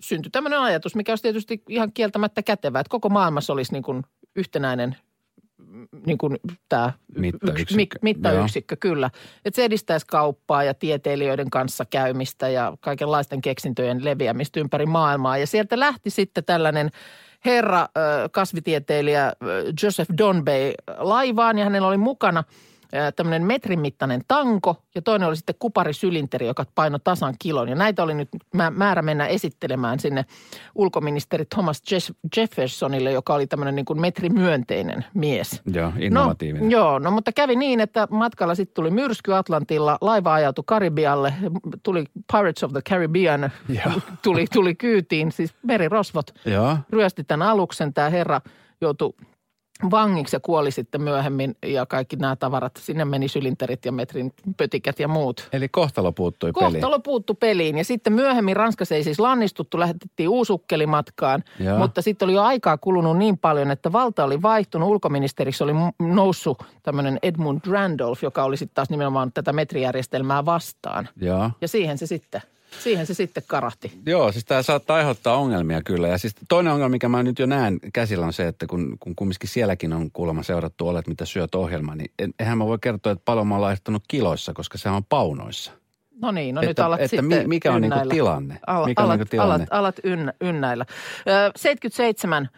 syntyi 0.00 0.30
tämmöinen 0.30 0.60
ajatus, 0.60 0.94
mikä 0.94 1.12
olisi 1.12 1.22
tietysti 1.22 1.62
ihan 1.68 1.92
kieltämättä 1.92 2.42
kätevä, 2.42 2.80
että 2.80 2.90
koko 2.90 3.08
maailmassa 3.08 3.52
olisi 3.52 3.72
niin 3.72 3.82
kuin 3.82 4.02
yhtenäinen 4.36 4.96
niin 6.06 6.18
kuin 6.18 6.36
tämä 6.68 6.92
Mittayksikkö. 7.16 7.74
mi, 7.74 7.88
mittayksikkö, 8.02 8.76
kyllä. 8.76 9.10
Että 9.44 9.56
se 9.56 9.64
edistäisi 9.64 10.06
kauppaa 10.06 10.64
ja 10.64 10.74
tieteilijöiden 10.74 11.50
kanssa 11.50 11.84
käymistä 11.84 12.48
ja 12.48 12.76
kaikenlaisten 12.80 13.40
keksintöjen 13.40 14.04
leviämistä 14.04 14.60
ympäri 14.60 14.86
maailmaa. 14.86 15.38
Ja 15.38 15.46
sieltä 15.46 15.80
lähti 15.80 16.10
sitten 16.10 16.44
tällainen 16.44 16.90
herra, 17.44 17.88
kasvitieteilijä 18.32 19.32
Joseph 19.82 20.10
Donbey 20.18 20.72
laivaan 20.98 21.58
ja 21.58 21.64
hänellä 21.64 21.88
oli 21.88 21.96
mukana 21.96 22.44
tämmöinen 23.16 23.42
metrin 23.46 23.80
mittainen 23.80 24.20
tanko 24.28 24.76
ja 24.94 25.02
toinen 25.02 25.28
oli 25.28 25.36
sitten 25.36 25.54
kuparisylinteri, 25.58 26.46
joka 26.46 26.64
painoi 26.74 27.00
tasan 27.04 27.34
kilon. 27.38 27.68
Ja 27.68 27.74
näitä 27.74 28.02
oli 28.02 28.14
nyt 28.14 28.28
mä- 28.54 28.70
määrä 28.70 29.02
mennä 29.02 29.26
esittelemään 29.26 30.00
sinne 30.00 30.24
ulkoministeri 30.74 31.44
Thomas 31.44 31.82
Jeff- 31.90 32.14
Jeffersonille, 32.36 33.12
joka 33.12 33.34
oli 33.34 33.46
tämmöinen 33.46 33.74
niin 33.76 33.84
kuin 33.84 34.00
metrimyönteinen 34.00 35.04
mies. 35.14 35.62
Joo, 35.74 35.92
innovatiivinen. 35.98 36.68
No, 36.68 36.78
joo, 36.78 36.98
no 36.98 37.10
mutta 37.10 37.32
kävi 37.32 37.56
niin, 37.56 37.80
että 37.80 38.08
matkalla 38.10 38.54
sitten 38.54 38.74
tuli 38.74 38.90
myrsky 38.90 39.34
Atlantilla, 39.34 39.98
laiva 40.00 40.34
ajautui 40.34 40.64
Karibialle, 40.66 41.34
tuli 41.82 42.04
Pirates 42.32 42.64
of 42.64 42.72
the 42.72 42.82
Caribbean, 42.88 43.50
tuli, 44.22 44.46
tuli 44.52 44.74
kyytiin, 44.74 45.32
siis 45.32 45.54
merirosvot 45.62 46.34
Joo. 46.44 46.76
ryösti 46.90 47.24
tämän 47.24 47.48
aluksen. 47.48 47.94
Tämä 47.94 48.10
herra 48.10 48.40
joutui 48.80 49.12
vangiksi 49.90 50.36
ja 50.36 50.40
kuoli 50.40 50.70
sitten 50.70 51.02
myöhemmin 51.02 51.56
ja 51.66 51.86
kaikki 51.86 52.16
nämä 52.16 52.36
tavarat, 52.36 52.72
sinne 52.78 53.04
meni 53.04 53.28
sylinterit 53.28 53.84
ja 53.84 53.92
metrin 53.92 54.32
pötikät 54.56 55.00
ja 55.00 55.08
muut. 55.08 55.48
Eli 55.52 55.68
kohtalo 55.68 56.12
puuttui 56.12 56.52
peliin. 56.52 56.72
Kohtalo 56.72 57.00
puuttu 57.00 57.34
peliin 57.34 57.78
ja 57.78 57.84
sitten 57.84 58.12
myöhemmin 58.12 58.56
Ranskassa 58.56 58.94
ei 58.94 59.04
siis 59.04 59.20
lannistuttu, 59.20 59.78
lähetettiin 59.78 60.28
uusukkelimatkaan, 60.28 61.44
Joo. 61.58 61.78
mutta 61.78 62.02
sitten 62.02 62.26
oli 62.26 62.34
jo 62.34 62.42
aikaa 62.42 62.78
kulunut 62.78 63.16
niin 63.16 63.38
paljon, 63.38 63.70
että 63.70 63.92
valta 63.92 64.24
oli 64.24 64.42
vaihtunut. 64.42 64.88
Ulkoministeriksi 64.88 65.64
oli 65.64 65.72
noussut 65.98 66.64
tämmöinen 66.82 67.18
Edmund 67.22 67.60
Randolph, 67.66 68.22
joka 68.22 68.44
oli 68.44 68.56
sitten 68.56 68.74
taas 68.74 68.90
nimenomaan 68.90 69.32
tätä 69.32 69.52
metrijärjestelmää 69.52 70.44
vastaan. 70.44 71.08
Joo. 71.20 71.50
Ja 71.60 71.68
siihen 71.68 71.98
se 71.98 72.06
sitten, 72.06 72.42
siihen 72.82 73.06
se 73.06 73.14
sitten 73.14 73.42
karahti. 73.46 73.92
Joo, 74.06 74.32
siis 74.32 74.44
tämä 74.44 74.62
saattaa 74.62 74.96
aiheuttaa 74.96 75.36
ongelmia 75.36 75.82
kyllä. 75.82 76.08
Ja 76.08 76.18
siis 76.18 76.34
toinen 76.48 76.72
ongelma, 76.72 76.88
mikä 76.92 77.08
mä 77.08 77.22
nyt 77.22 77.38
jo 77.38 77.46
näen 77.46 77.78
käsillä 77.92 78.26
on 78.26 78.32
se, 78.32 78.48
että 78.48 78.66
kun, 78.66 78.96
kun 79.00 79.14
kumminkin 79.16 79.48
sielläkin 79.48 79.92
on 79.92 80.10
kuulemma 80.12 80.42
seurattu 80.42 80.88
olet, 80.88 81.06
mitä 81.06 81.24
syöt 81.24 81.54
ohjelma, 81.54 81.94
niin 81.94 82.10
eihän 82.38 82.58
mä 82.58 82.66
voi 82.66 82.78
kertoa, 82.80 83.12
että 83.12 83.22
paljon 83.24 83.46
mä 83.46 83.54
oon 83.54 83.62
laittanut 83.62 84.02
kiloissa, 84.08 84.52
koska 84.52 84.78
se 84.78 84.88
on 84.88 85.04
paunoissa. 85.04 85.72
No 86.22 86.30
niin, 86.30 86.54
no 86.54 86.60
Että- 86.60 86.68
nyt 86.70 86.78
alat 86.78 87.00
että 87.00 87.16
sitten 87.16 87.24
mi- 87.42 87.46
mikä 87.46 87.72
on 87.72 87.80
niinku 87.80 87.98
tilanne? 88.08 88.60
Al, 88.66 88.86
Mikä 88.86 89.02
on 89.02 89.04
alat, 89.06 89.18
niinku 89.18 89.30
tilanne? 89.30 89.54
Alat, 89.54 89.68
alat 89.70 89.96
ynnä, 90.04 90.32
ynnäillä. 90.40 90.84
Ö, 91.28 91.50
77 91.56 92.48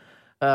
ö, 0.42 0.46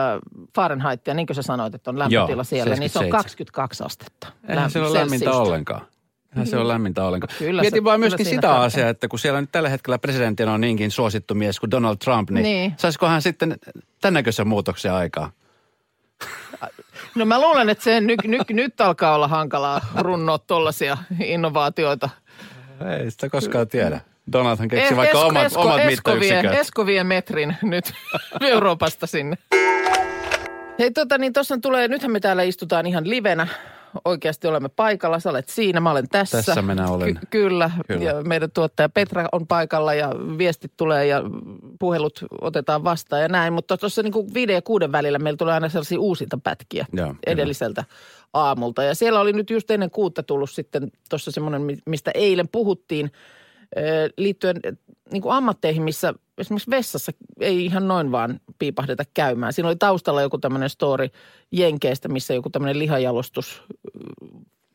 Fahrenheitia, 0.56 1.14
niin 1.14 1.28
kuin 1.28 1.36
sä 1.36 1.42
sanoit, 1.42 1.76
että 1.76 1.90
on 1.92 2.00
lämpötila 2.00 2.32
Joo, 2.32 2.44
siellä, 2.44 2.76
niin 2.76 2.90
se 2.90 3.00
on 3.00 3.04
77. 3.06 3.12
22 3.12 3.84
astetta. 3.84 4.28
Eihän 4.48 4.72
se 4.72 4.80
ole 4.80 5.00
lämmintä 5.00 5.32
ollenkaan. 5.32 5.82
Eihän 6.38 6.48
se 6.48 6.58
ole 6.58 6.68
lämmintä 6.68 7.04
ollenkaan. 7.06 7.34
Kyllä 7.40 7.62
Mietin 7.62 7.78
se- 7.80 7.84
vaan 7.84 8.00
myöskin 8.00 8.26
sitä 8.26 8.42
tarkka- 8.42 8.64
asiaa, 8.64 8.90
että 8.90 9.08
kun 9.08 9.20
siellä 9.20 9.42
nyt 9.42 9.52
tällä 9.52 9.70
hetkellä 9.70 9.98
presidenttinä 10.00 10.54
on 10.54 10.62
niinkin 10.62 10.92
suosittu 10.92 11.36
mies 11.36 11.60
kuin 11.60 11.72
Donald 11.72 11.98
Trump, 11.98 12.30
niin, 12.30 12.44
Niin. 12.44 12.74
saisiko 12.78 13.08
hän 13.08 13.22
sitten 13.22 13.56
tämän 14.02 14.14
näköisen 14.14 14.48
muutoksen 14.48 14.94
aikaa? 14.94 15.32
No 17.16 17.26
mä 17.26 17.42
luulen, 17.42 17.70
että 17.70 17.84
se 17.84 18.02
nyt, 18.02 18.20
nyt, 18.24 18.50
nyt 18.50 18.82
alkaa 18.82 19.16
olla 19.16 19.28
hankalaa 19.28 19.82
runnoa 20.00 20.38
tuollaisia 20.38 20.98
innovaatioita. 21.24 22.10
Ei 23.00 23.12
sitä 23.12 23.30
koskaan 23.30 23.68
tiedä. 23.68 24.00
Donaldhan 24.32 24.68
keksi 24.68 24.86
Eh, 24.94 24.96
vaikka 24.98 25.18
Esko- 25.18 25.28
omat, 25.28 25.46
Esko- 25.46 25.62
omat 25.62 25.80
Eskovien, 25.80 25.88
mittayksiköt. 26.36 26.60
Eskovien 26.60 27.08
metrin 27.08 27.58
nyt 27.62 27.94
Euroopasta 28.42 29.08
sinne. 29.08 29.38
Hei 30.80 30.92
tota 30.92 31.18
niin, 31.18 31.34
tuossa 31.34 31.58
tulee, 31.62 31.88
nythän 31.88 32.12
me 32.12 32.20
täällä 32.20 32.44
istutaan 32.44 32.86
ihan 32.88 33.10
livenä. 33.10 33.48
Oikeasti 34.06 34.48
olemme 34.48 34.70
paikalla, 34.70 35.20
sä 35.20 35.30
olet 35.30 35.50
siinä, 35.50 35.80
mä 35.80 35.92
olen 35.92 36.10
tässä. 36.10 36.38
Tässä 36.38 36.62
minä 36.62 36.88
olen. 36.88 37.16
Ky- 37.16 37.26
kyllä. 37.30 37.72
Kyllä. 37.88 38.04
ja 38.04 38.22
meidän 38.24 38.52
tuottaja 38.52 38.90
Petra 38.90 39.26
on 39.32 39.48
paikalla 39.48 39.94
ja 39.94 40.12
viestit 40.38 40.72
tulee 40.78 41.06
ja 41.08 41.22
puhelut 41.80 42.26
otetaan 42.42 42.84
vastaan 42.84 43.22
ja 43.22 43.28
näin. 43.28 43.54
Mutta 43.54 43.78
tuossa 43.78 44.04
niin 44.04 44.34
viiden 44.34 44.54
ja 44.54 44.62
kuuden 44.62 44.92
välillä 44.92 45.20
meillä 45.20 45.38
tulee 45.38 45.54
aina 45.54 45.70
sellaisia 45.70 46.00
uusinta 46.00 46.38
pätkiä 46.44 46.86
Joo, 46.94 47.08
kyllä. 47.08 47.20
edelliseltä 47.28 47.84
aamulta. 48.34 48.84
Ja 48.84 48.96
siellä 48.96 49.20
oli 49.20 49.34
nyt 49.34 49.50
just 49.50 49.72
ennen 49.72 49.92
kuutta 49.92 50.24
tullut 50.24 50.50
sitten 50.50 50.92
tuossa 51.10 51.32
semmoinen, 51.32 51.62
mi- 51.62 51.78
mistä 51.86 52.12
eilen 52.14 52.48
puhuttiin, 52.48 53.12
liittyen 54.18 54.60
niin 55.12 55.22
kuin 55.22 55.34
ammatteihin, 55.34 55.84
missä 55.84 56.14
esimerkiksi 56.38 56.72
vessassa 56.72 57.12
ei 57.40 57.66
ihan 57.66 57.88
noin 57.88 58.12
vaan 58.12 58.40
piipahdeta 58.60 59.04
käymään. 59.14 59.54
Siinä 59.54 59.68
oli 59.68 59.76
taustalla 59.76 60.22
joku 60.22 60.38
tämmöinen 60.38 60.70
story 60.70 61.10
Jenkeistä, 61.52 62.08
missä 62.08 62.34
joku 62.34 62.50
tämmöinen 62.50 62.80
lihajalostus 62.80 63.64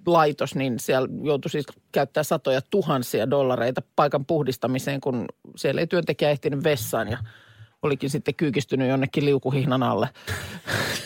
laitos, 0.07 0.55
niin 0.55 0.79
siellä 0.79 1.09
joutui 1.23 1.51
siis 1.51 1.67
käyttää 1.93 2.23
satoja 2.23 2.61
tuhansia 2.71 3.31
dollareita 3.31 3.83
paikan 3.97 4.27
puhdistamiseen, 4.27 5.01
kun 5.01 5.27
siellä 5.57 5.81
ei 5.81 5.87
työntekijä 5.87 6.31
ehtinyt 6.31 6.65
vessaan 6.65 7.09
ja 7.09 7.19
olikin 7.83 8.11
sitten 8.11 8.35
kyykistynyt 8.35 8.89
jonnekin 8.89 9.25
liukuhihnan 9.25 9.83
alle. 9.83 10.09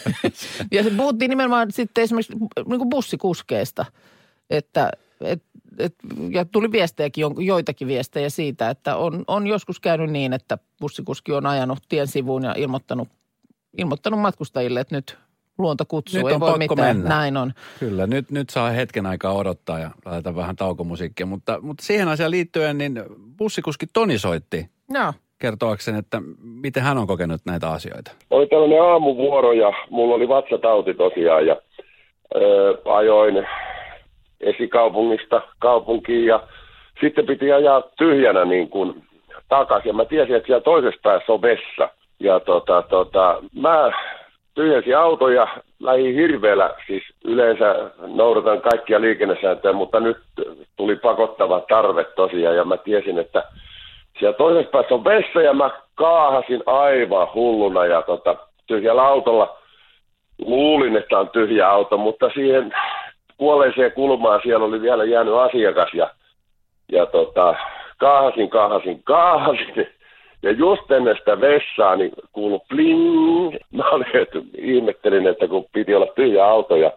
ja 0.72 0.82
se 0.82 0.90
puhuttiin 0.90 1.28
nimenomaan 1.28 1.72
sitten 1.72 2.04
esimerkiksi 2.04 2.32
niin 2.66 2.78
kuin 2.78 2.90
bussikuskeista, 2.90 3.84
että 4.50 4.90
et, 5.20 5.42
et, 5.78 5.94
ja 6.30 6.44
tuli 6.44 6.72
viestejäkin, 6.72 7.24
joitakin 7.38 7.88
viestejä 7.88 8.30
siitä, 8.30 8.70
että 8.70 8.96
on, 8.96 9.24
on 9.26 9.46
joskus 9.46 9.80
käynyt 9.80 10.10
niin, 10.10 10.32
että 10.32 10.58
bussikuski 10.80 11.32
on 11.32 11.46
ajanut 11.46 11.78
tien 11.88 12.06
sivuun 12.06 12.44
ja 12.44 12.54
ilmoittanut, 12.56 13.08
ilmoittanut 13.78 14.20
matkustajille, 14.20 14.80
että 14.80 14.94
nyt 14.94 15.18
luonto 15.58 15.84
kutsuu, 15.88 16.18
Nyt 16.18 16.28
ei 16.28 16.34
on 16.34 16.40
voi 16.40 16.50
pakko 16.50 16.74
mitään. 16.74 16.96
mennä. 16.96 17.08
Näin 17.08 17.36
on. 17.36 17.52
Kyllä, 17.80 18.06
nyt, 18.06 18.30
nyt 18.30 18.50
saa 18.50 18.70
hetken 18.70 19.06
aikaa 19.06 19.32
odottaa 19.32 19.78
ja 19.78 19.90
laitetaan 20.04 20.36
vähän 20.36 20.56
taukomusiikkia. 20.56 21.26
Mutta, 21.26 21.58
mutta 21.62 21.84
siihen 21.84 22.08
asiaan 22.08 22.30
liittyen, 22.30 22.78
niin 22.78 23.02
bussikuski 23.38 23.86
Toni 23.92 24.18
soitti 24.18 24.66
Joo. 24.90 25.12
kertoakseen, 25.38 25.96
että 25.96 26.22
miten 26.42 26.82
hän 26.82 26.98
on 26.98 27.06
kokenut 27.06 27.40
näitä 27.44 27.70
asioita. 27.70 28.10
oli 28.30 28.46
tällainen 28.46 28.82
aamuvuoro 28.82 29.52
ja 29.52 29.72
mulla 29.90 30.14
oli 30.14 30.28
vatsatauti 30.28 30.94
tosiaan 30.94 31.46
ja 31.46 31.56
ö, 32.36 32.78
ajoin 32.84 33.34
esikaupungista 34.40 35.42
kaupunkiin 35.58 36.26
ja 36.26 36.40
sitten 37.00 37.26
piti 37.26 37.52
ajaa 37.52 37.82
tyhjänä 37.98 38.44
niin 38.44 38.68
kuin 38.68 39.02
takaisin. 39.48 39.88
Ja 39.88 39.94
mä 39.94 40.04
tiesin, 40.04 40.36
että 40.36 40.46
siellä 40.46 40.62
toisessa 40.62 41.00
päässä 41.02 41.32
on 41.32 41.42
vessa. 41.42 41.88
Ja 42.20 42.40
tota, 42.40 42.82
tota, 42.82 43.42
mä 43.60 43.92
tyhjensin 44.54 44.96
auto 44.98 45.28
ja 45.28 45.48
lähdin 45.80 46.14
hirveellä, 46.14 46.74
siis 46.86 47.02
yleensä 47.24 47.90
noudatan 48.06 48.60
kaikkia 48.60 49.00
liikennesääntöjä, 49.00 49.72
mutta 49.72 50.00
nyt 50.00 50.16
tuli 50.76 50.96
pakottava 50.96 51.60
tarve 51.60 52.04
tosiaan 52.04 52.56
ja 52.56 52.64
mä 52.64 52.76
tiesin, 52.76 53.18
että 53.18 53.44
siellä 54.18 54.36
toisessa 54.36 54.70
päässä 54.70 54.94
on 54.94 55.04
vessa 55.04 55.42
ja 55.42 55.54
mä 55.54 55.70
kaahasin 55.94 56.62
aivan 56.66 57.28
hulluna 57.34 57.86
ja 57.86 58.02
tota, 58.02 58.36
tyhjällä 58.66 59.02
autolla. 59.02 59.58
Luulin, 60.38 60.96
että 60.96 61.18
on 61.18 61.28
tyhjä 61.28 61.70
auto, 61.70 61.96
mutta 61.96 62.30
siihen 62.34 62.74
kuolleeseen 63.36 63.92
kulmaan 63.92 64.40
siellä 64.42 64.66
oli 64.66 64.82
vielä 64.82 65.04
jäänyt 65.04 65.34
asiakas 65.34 65.94
ja, 65.94 66.10
ja 66.92 67.06
tota, 67.06 67.54
kaahasin, 67.98 68.50
kaahasin, 68.50 69.02
kaahasin. 69.02 69.88
Ja 70.42 70.50
just 70.50 70.90
ennen 70.90 71.16
sitä 71.16 71.40
vessaa, 71.40 71.96
niin 71.96 72.12
kuului 72.32 72.60
bling. 72.68 73.56
Mä 73.70 73.88
olin, 73.90 74.16
että 74.16 74.38
ihmettelin, 74.58 75.26
että 75.26 75.48
kun 75.48 75.64
piti 75.72 75.94
olla 75.94 76.06
tyhjä 76.06 76.46
auto 76.46 76.76
ja 76.76 76.92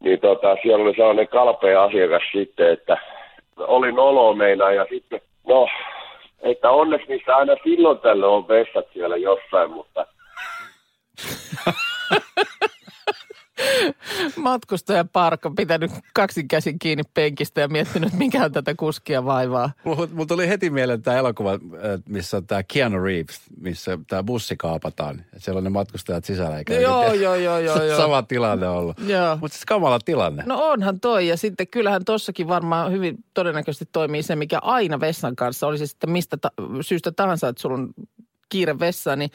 niin 0.00 0.20
tota, 0.20 0.56
siellä 0.62 0.84
oli 0.84 0.94
sellainen 0.94 1.28
kalpea 1.28 1.82
asiakas 1.82 2.22
sitten, 2.32 2.72
että 2.72 2.96
oli 3.56 3.92
nolo 3.92 4.34
meinaa 4.34 4.72
ja 4.72 4.86
sitten, 4.90 5.20
no, 5.46 5.68
että 6.42 6.70
onneksi 6.70 7.08
niissä 7.08 7.36
aina 7.36 7.56
silloin 7.64 7.98
tällöin 7.98 8.32
on 8.32 8.48
vessat 8.48 8.86
siellä 8.92 9.16
jossain, 9.16 9.70
mutta 9.70 10.06
Matkustaja 14.36 15.04
Parkko 15.04 15.50
pitänyt 15.50 15.90
kaksin 16.14 16.48
käsin 16.48 16.78
kiinni 16.78 17.02
penkistä 17.14 17.60
ja 17.60 17.68
miettinyt, 17.68 18.12
mikä 18.12 18.44
on 18.44 18.52
tätä 18.52 18.74
kuskia 18.74 19.24
vaivaa. 19.24 19.72
Mulla 19.84 20.08
mul 20.12 20.24
tuli 20.24 20.48
heti 20.48 20.70
mieleen 20.70 21.02
tämä 21.02 21.16
elokuva, 21.16 21.52
äh, 21.52 21.58
missä 22.08 22.36
on 22.36 22.46
tämä 22.46 22.62
Keanu 22.62 23.02
Reeves, 23.02 23.40
missä 23.60 23.98
tämä 24.06 24.22
bussi 24.22 24.56
kaapataan. 24.56 25.24
Siellä 25.36 25.58
on 25.58 25.64
ne 25.64 25.70
matkustajat 25.70 26.24
sisällä. 26.24 26.58
Eikä 26.58 26.74
Joo, 26.74 27.12
joo, 27.12 27.34
joo, 27.34 27.58
joo, 27.58 27.82
joo. 27.84 27.96
Sama 27.96 28.22
tilanne 28.22 28.68
ollut. 28.68 28.96
Mutta 29.40 29.54
siis 29.54 29.66
kamala 29.66 29.98
tilanne. 30.04 30.42
No 30.46 30.58
onhan 30.62 31.00
toi 31.00 31.28
ja 31.28 31.36
sitten 31.36 31.68
kyllähän 31.68 32.04
tossakin 32.04 32.48
varmaan 32.48 32.92
hyvin 32.92 33.24
todennäköisesti 33.34 33.88
toimii 33.92 34.22
se, 34.22 34.36
mikä 34.36 34.58
aina 34.62 35.00
vessan 35.00 35.36
kanssa, 35.36 35.66
oli 35.66 35.78
se 35.78 35.86
sitten 35.86 36.10
mistä 36.10 36.36
ta- 36.36 36.52
syystä 36.80 37.12
tahansa, 37.12 37.48
että 37.48 37.62
sulla 37.62 37.74
on 37.74 37.90
kiire 38.48 38.78
vessaan, 38.78 39.18
niin 39.18 39.30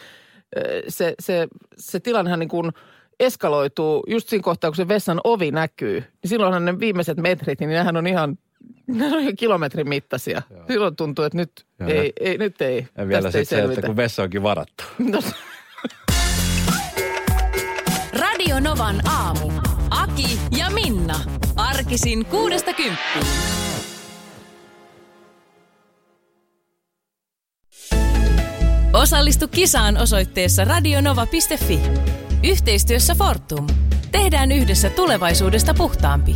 se, 0.88 1.16
se, 1.20 1.48
se 1.78 2.00
tilannehan 2.00 2.40
niin 2.40 2.50
kuin 2.50 2.72
eskaloituu 3.20 4.04
just 4.08 4.30
siinä 4.30 4.44
kohtaa, 4.44 4.70
kun 4.70 4.76
se 4.76 4.88
vessan 4.88 5.22
ovi 5.24 5.52
näkyy. 5.52 6.00
Niin 6.00 6.30
silloinhan 6.30 6.66
ne 6.66 6.80
viimeiset 6.80 7.18
metrit, 7.18 7.60
niin 7.60 7.70
nehän 7.70 7.98
on 7.98 8.08
ihan, 8.08 8.38
ne 8.88 9.06
on 9.06 9.20
ihan 9.20 9.36
kilometrin 9.36 9.90
mittaisia. 9.90 10.42
Silloin 10.68 10.96
tuntuu, 10.96 11.26
että 11.26 11.38
nyt 11.38 11.66
Joo, 11.80 11.90
ei, 11.90 12.14
ei, 12.20 12.38
nyt 12.38 12.62
ei, 12.62 12.88
Ja 12.98 13.08
vielä 13.08 13.22
tästä 13.22 13.38
ei 13.38 13.46
sitten 13.46 13.68
se, 13.68 13.74
että 13.74 13.88
kun 13.88 13.96
vessa 13.96 14.24
onkin 14.24 14.44
varattu. 14.44 14.84
No, 15.00 15.22
Radio 18.22 18.60
Novan 18.60 19.02
aamu. 19.08 19.52
Aki 19.90 20.40
ja 20.58 20.70
Minna. 20.70 21.20
Arkisin 21.56 22.26
kuudesta 22.26 22.74
kymppiin. 22.74 23.26
Osallistu 28.94 29.48
kisaan 29.48 29.98
osoitteessa 29.98 30.66
radionova.fi. 30.66 31.80
Yhteistyössä 32.46 33.16
Fortum. 33.16 33.68
Tehdään 34.12 34.52
yhdessä 34.52 34.90
tulevaisuudesta 34.90 35.74
puhtaampi. 35.74 36.36